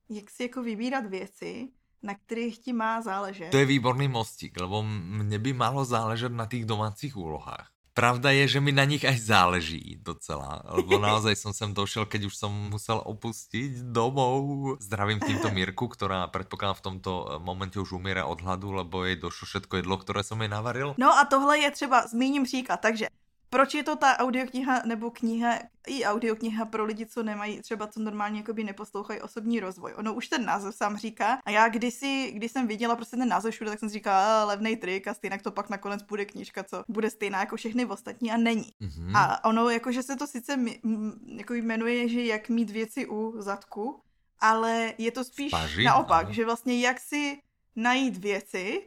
[0.09, 1.69] jak si jako vybírat věci,
[2.03, 3.51] na kterých ti má záležet.
[3.51, 7.74] To je výborný mostík, lebo mne by malo záležet na těch domácích úlohách.
[7.95, 12.27] Pravda je, že mi na nich aj záleží docela, lebo naozaj som sem došel, keď
[12.27, 14.75] už som musel opustiť domov.
[14.83, 19.47] Zdravím týmto Mirku, ktorá predpokladám v tomto momente už umiera od hladu, lebo jej došlo
[19.47, 20.99] všetko jedlo, ktoré som jej navaril.
[20.99, 23.07] No a tohle je třeba, zmíním příklad, takže
[23.55, 28.01] proč je to ta audiokniha nebo kniha, i audiokniha pro lidi, co nemají, třeba co
[28.01, 29.95] normálně jakoby neposlouchají osobní rozvoj.
[29.97, 33.55] Ono už ten název sám říká a já kdysi, když jsem viděla prostě ten název
[33.55, 36.85] všude, tak jsem si říkala, levný trik a stejně to pak nakonec bude knížka, co
[36.89, 38.73] bude stejná jako všechny ostatní a není.
[38.83, 39.13] Mm-hmm.
[39.15, 40.59] A ono jakože se to sice
[41.27, 44.01] jako jmenuje, že jak mít věci u zadku,
[44.41, 45.53] ale je to spíš
[45.85, 46.33] naopak, Aha.
[46.33, 47.39] že vlastně jak si
[47.77, 48.83] najít věci,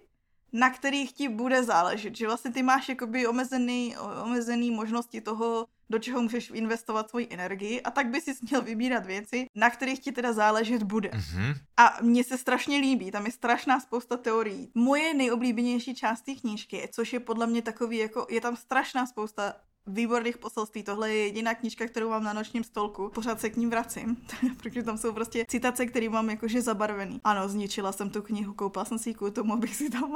[0.54, 6.00] na kterých ti bude záležet, že vlastně ty máš jakoby omezený, omezený možnosti toho, do
[6.00, 10.12] čeho můžeš investovat svoji energii a tak by si měl vybírat věci, na kterých ti
[10.12, 11.10] teda záležet bude.
[11.10, 11.56] Mm-hmm.
[11.78, 14.72] A mně se strašně líbí, tam je strašná spousta teorií.
[14.76, 19.54] Moje nejoblíbenější část té knížky, což je podle mě takový, jako je tam strašná spousta
[19.88, 20.84] výborných poselství.
[20.84, 23.10] Tohle je jediná knížka, kterou mám na nočním stolku.
[23.10, 24.18] Pořád se k ním vracím,
[24.58, 27.22] protože tam jsou prostě citace, které mám jakože zabarvený.
[27.24, 30.12] Ano, zničila jsem tu knihu, koupila jsem si ji kvůli tomu, abych si tam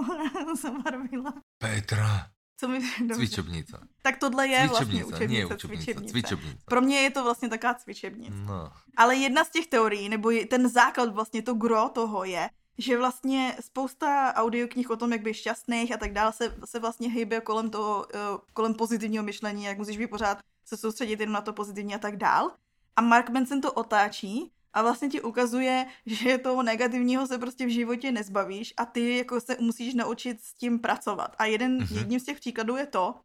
[0.61, 1.34] zabarvila.
[1.57, 2.28] Petra.
[2.61, 2.80] Co mi
[3.15, 3.88] Cvičebnice.
[4.01, 6.11] Tak tohle je vlastně učebnice, nie učebnice, cvičebnice.
[6.11, 6.57] cvičebnice.
[6.65, 8.34] Pro mě je to vlastně taková cvičebnice.
[8.34, 8.72] No.
[8.97, 13.55] Ale jedna z těch teorií, nebo ten základ vlastně, to gro toho je, že vlastně
[13.59, 17.69] spousta audioknih o tom, jak být šťastných a tak dále, se, se vlastně hýbe kolem
[17.69, 18.17] toho, eh,
[18.53, 22.17] kolem pozitivního myšlení, jak musíš být pořád se soustředit jenom na to pozitivní a tak
[22.17, 22.51] dál.
[22.95, 27.69] A Mark Manson to otáčí a vlastně ti ukazuje, že toho negativního se prostě v
[27.69, 31.36] životě nezbavíš a ty jako se musíš naučit s tím pracovat.
[31.38, 31.97] A jeden, mm-hmm.
[31.97, 33.15] jedním z těch příkladů je to,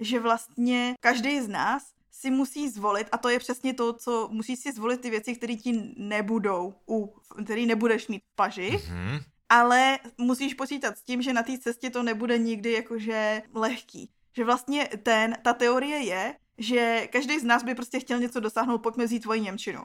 [0.00, 4.58] že vlastně každý z nás si musí zvolit, a to je přesně to, co musíš
[4.58, 7.14] si zvolit ty věci, které ti nebudou, u,
[7.44, 9.22] který nebudeš mít v paži, mm-hmm.
[9.48, 14.10] ale musíš počítat s tím, že na té cestě to nebude nikdy jakože lehký.
[14.36, 18.78] Že vlastně ten, ta teorie je, že každý z nás by prostě chtěl něco dosáhnout,
[18.78, 19.84] pojďme vzít tvoji Němčinu.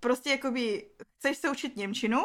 [0.00, 2.18] Prostě jakoby chceš se učit Němčinu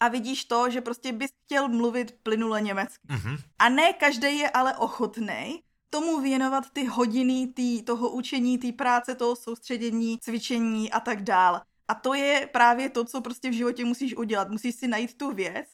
[0.00, 3.08] a vidíš to, že prostě bys chtěl mluvit plynule německy.
[3.08, 3.38] Mm-hmm.
[3.58, 5.62] A ne každý je ale ochotný
[5.94, 11.60] tomu věnovat ty hodiny tý, toho učení, té práce, toho soustředění, cvičení a tak dál.
[11.88, 14.50] A to je právě to, co prostě v životě musíš udělat.
[14.50, 15.66] Musíš si najít tu věc,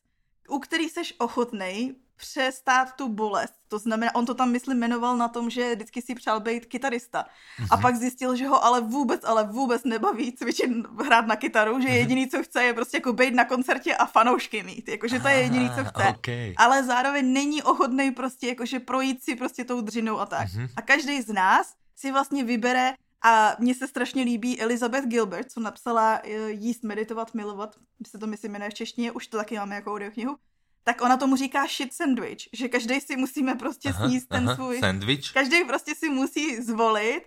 [0.50, 3.54] u který seš ochotnej přestát tu bolest.
[3.68, 7.22] To znamená, on to tam, myslím, jmenoval na tom, že vždycky si přál být kytarista.
[7.22, 7.66] Mm-hmm.
[7.70, 7.82] A mhm.
[7.82, 10.70] pak zjistil, že ho ale vůbec, ale vůbec nebaví cvičit,
[11.04, 11.92] hrát na kytaru, že mm-hmm.
[11.92, 14.88] jediný, co chce, je prostě jako být na koncertě a fanoušky mít.
[14.88, 16.08] Jakože to je jediný, co chce.
[16.08, 16.54] Okay.
[16.56, 20.48] Ale zároveň není ochotný prostě jakože projít si prostě tou dřinou a tak.
[20.48, 20.68] Mm-hmm.
[20.76, 25.60] A každý z nás si vlastně vybere a mně se strašně líbí Elizabeth Gilbert, co
[25.60, 29.74] napsala eh, Jíst, meditovat, milovat, se to myslím jmenuje v češtině, už to taky máme
[29.74, 30.36] jako audioknihu
[30.84, 34.54] tak ona tomu říká shit sandwich, že každý si musíme prostě aha, sníst ten aha,
[34.54, 34.78] svůj...
[34.80, 35.32] Sandwich?
[35.32, 37.22] Každý prostě si musí zvolit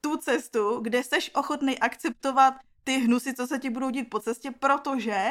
[0.00, 2.54] tu cestu, kde seš ochotný akceptovat
[2.84, 5.28] ty hnusy, co se ti budou dít po cestě, protože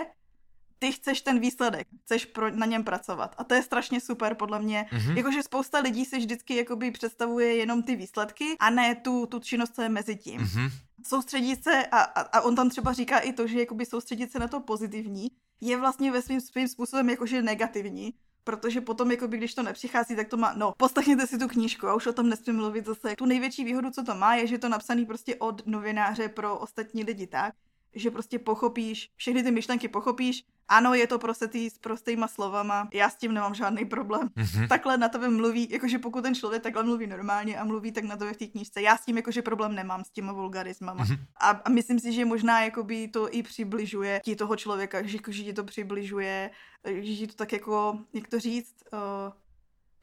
[0.83, 3.35] ty chceš ten výsledek, chceš pro, na něm pracovat.
[3.37, 4.85] A to je strašně super podle mě.
[4.91, 5.17] Mm-hmm.
[5.17, 9.75] Jakože spousta lidí si vždycky jakoby představuje jenom ty výsledky a ne tu, tu činnost,
[9.75, 10.41] co je mezi tím.
[10.41, 10.71] Mm-hmm.
[11.07, 14.39] Soustředit se, a, a, a on tam třeba říká i to, že jakoby soustředit se
[14.39, 15.31] na to pozitivní,
[15.61, 18.13] je vlastně ve svým, svým způsobem jakože negativní,
[18.43, 21.87] protože potom, jako by, když to nepřichází, tak to má, no, poslechněte si tu knížku
[21.87, 23.15] a už o tom nesmím mluvit zase.
[23.15, 27.03] Tu největší výhodu, co to má, je, že to napsaný prostě od novináře pro ostatní
[27.03, 27.53] lidi tak,
[27.95, 33.09] že prostě pochopíš, všechny ty myšlenky pochopíš, ano, je to prosetý s prostýma slovama, já
[33.09, 34.27] s tím nemám žádný problém.
[34.27, 34.67] Mm-hmm.
[34.67, 38.17] Takhle na tebe mluví, jakože pokud ten člověk takhle mluví normálně a mluví tak na
[38.17, 41.05] tebe v té knížce, já s tím jakože problém nemám s těma vulgarismama.
[41.05, 41.19] Mm-hmm.
[41.35, 45.43] A, a, myslím si, že možná jakoby to i přibližuje ti toho člověka, že, že
[45.43, 46.51] ti to přibližuje,
[46.99, 49.33] že ti to tak jako, jak to říct, uh,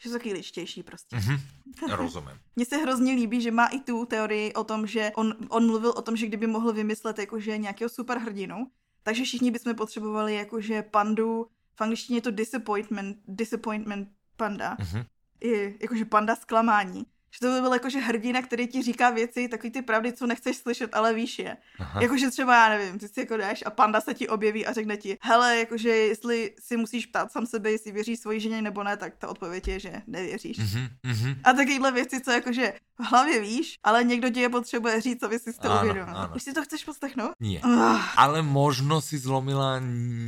[0.03, 1.17] že jsou taky ličtější prostě.
[1.17, 1.41] Mm-hmm.
[1.97, 2.41] Rozumím.
[2.57, 5.91] Mně se hrozně líbí, že má i tu teorii o tom, že on, on mluvil
[5.91, 8.71] o tom, že kdyby mohl vymyslet jakože nějakého superhrdinu,
[9.03, 15.07] takže všichni bychom potřebovali jakože pandu, v angličtině je to disappointment, disappointment panda, mm-hmm.
[15.41, 17.07] I, jakože panda zklamání.
[17.33, 20.57] Že to by byl jakože hrdina, který ti říká věci, takový ty pravdy, co nechceš
[20.57, 21.57] slyšet, ale víš je.
[22.01, 24.97] Jakože třeba, já nevím, ty si jako jdeš a panda se ti objeví a řekne
[24.97, 28.97] ti, hele, jakože jestli si musíš ptát sám sebe, jestli věříš svoji ženě nebo ne,
[28.97, 30.59] tak ta odpověď je, že nevěříš.
[30.59, 31.37] Mm-hmm.
[31.45, 35.39] A takovýhle věci, co jakože v hlavě víš, ale někdo ti je potřebuje říct, aby
[35.39, 36.15] si to uvědomil.
[36.37, 37.33] Už si to chceš poslechnout?
[37.41, 37.61] Nie.
[37.65, 38.01] Uh.
[38.17, 39.81] Ale možno si zlomila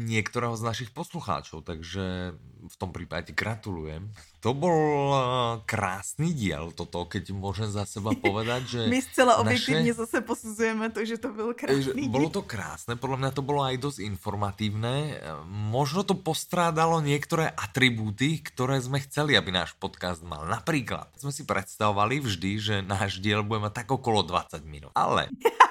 [0.05, 2.33] některého z našich poslucháčů, takže
[2.69, 4.13] v tom případě gratulujem.
[4.43, 5.23] To bol eh,
[5.71, 8.81] krásný diel toto, keď môžem za seba povedať, že...
[8.91, 10.03] My zcela objektivně naše...
[10.03, 13.79] zase posuzujeme to, že to byl krásný Bolo to krásné, podľa mňa to bolo aj
[13.79, 15.23] dosť informatívne.
[15.47, 20.43] Možno to postrádalo niektoré atribúty, ktoré sme chceli, aby náš podcast mal.
[20.51, 24.91] Napríklad sme si predstavovali vždy, že náš diel bude mať tak okolo 20 minút.
[24.99, 25.31] Ale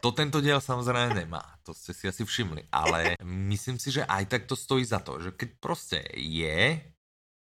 [0.00, 4.24] to tento diel samozrejme nemá, to ste si asi všimli, ale myslím si, že aj
[4.26, 6.78] tak to stojí za to, že keď proste je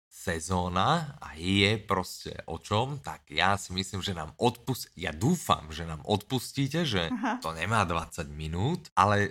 [0.09, 5.71] sezóna a je prostě o čom, tak já si myslím, že nám odpust, já doufám,
[5.71, 7.39] že nám odpustíte, že Aha.
[7.41, 9.29] to nemá 20 minut, ale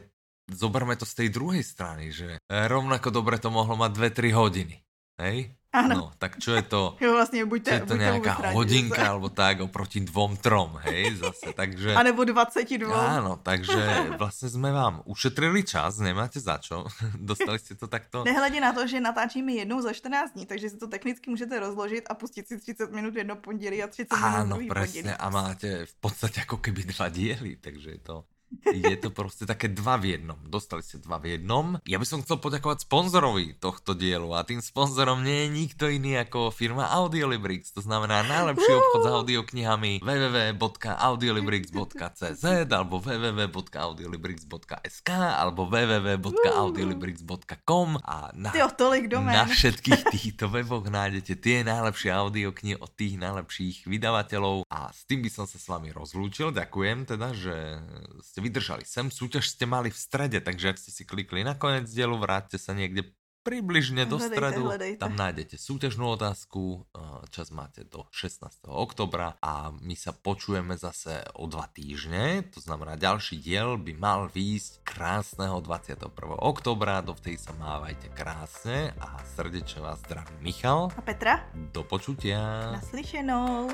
[0.49, 4.77] zoberme to z tej druhej strany, že rovnako dobre to mohlo mať 2-3 hodiny.
[5.21, 5.58] Hej?
[5.73, 5.95] Ano.
[5.97, 6.97] No, tak čo je to?
[7.01, 11.95] Jo, vlastně buďte, je to nějaká hodinka alebo tak oproti dvom trom, hej, zase, takže...
[11.95, 12.89] A nebo 22.
[12.89, 16.87] Áno, takže vlastně jsme vám ušetrili čas, nemáte za čo,
[17.21, 18.25] dostali jste to takto.
[18.25, 22.05] Nehledě na to, že natáčíme jednou za 14 dní, takže si to technicky můžete rozložit
[22.11, 25.95] a pustit si 30 minut jedno pondělí a 30 minut Áno, presne, a máte v
[26.01, 28.25] podstatě jako keby dva diely, takže je to
[28.73, 30.39] je to prostě také dva v jednom.
[30.45, 31.79] Dostali ste dva v jednom.
[31.89, 36.19] Ja by som chcel poďakovať sponzorovi tohto dielu a tým sponzorom nie je nikto iný
[36.19, 37.73] ako firma Audiolibrix.
[37.77, 49.13] To znamená najlepší obchod s audioknihami www.audiolibrix.cz alebo www.audiolibrix.sk alebo www.audiolibrix.com a na, Tyjo, tolik
[49.13, 55.23] na všetkých týchto weboch nájdete tie najlepšie audioknihy od tých najlepších vydavateľov a s tým
[55.25, 56.51] by som sa s vami rozlúčil.
[56.53, 57.79] Ďakujem teda, že
[58.23, 61.59] ste ste vydržali sem, súťaž ste mali v strede, takže ak ste si klikli na
[61.59, 63.11] konec dielu, vráťte sa niekde
[63.43, 64.63] približne do hledejte, stredu.
[64.71, 65.03] Hledejte.
[65.03, 68.71] Tam nájdete súťažnú otázku, eh, čas máte do 16.
[68.71, 74.31] oktobra a my sa počujeme zase o dva týždne, to znamená ďalší diel by mal
[74.31, 76.39] výjsť krásneho 21.
[76.39, 81.43] oktobra, dovtedy sa mávajte krásne a srdečne vás zdraví Michal a Petra.
[81.75, 82.71] Do počutia.
[82.71, 83.67] Naslyšenou.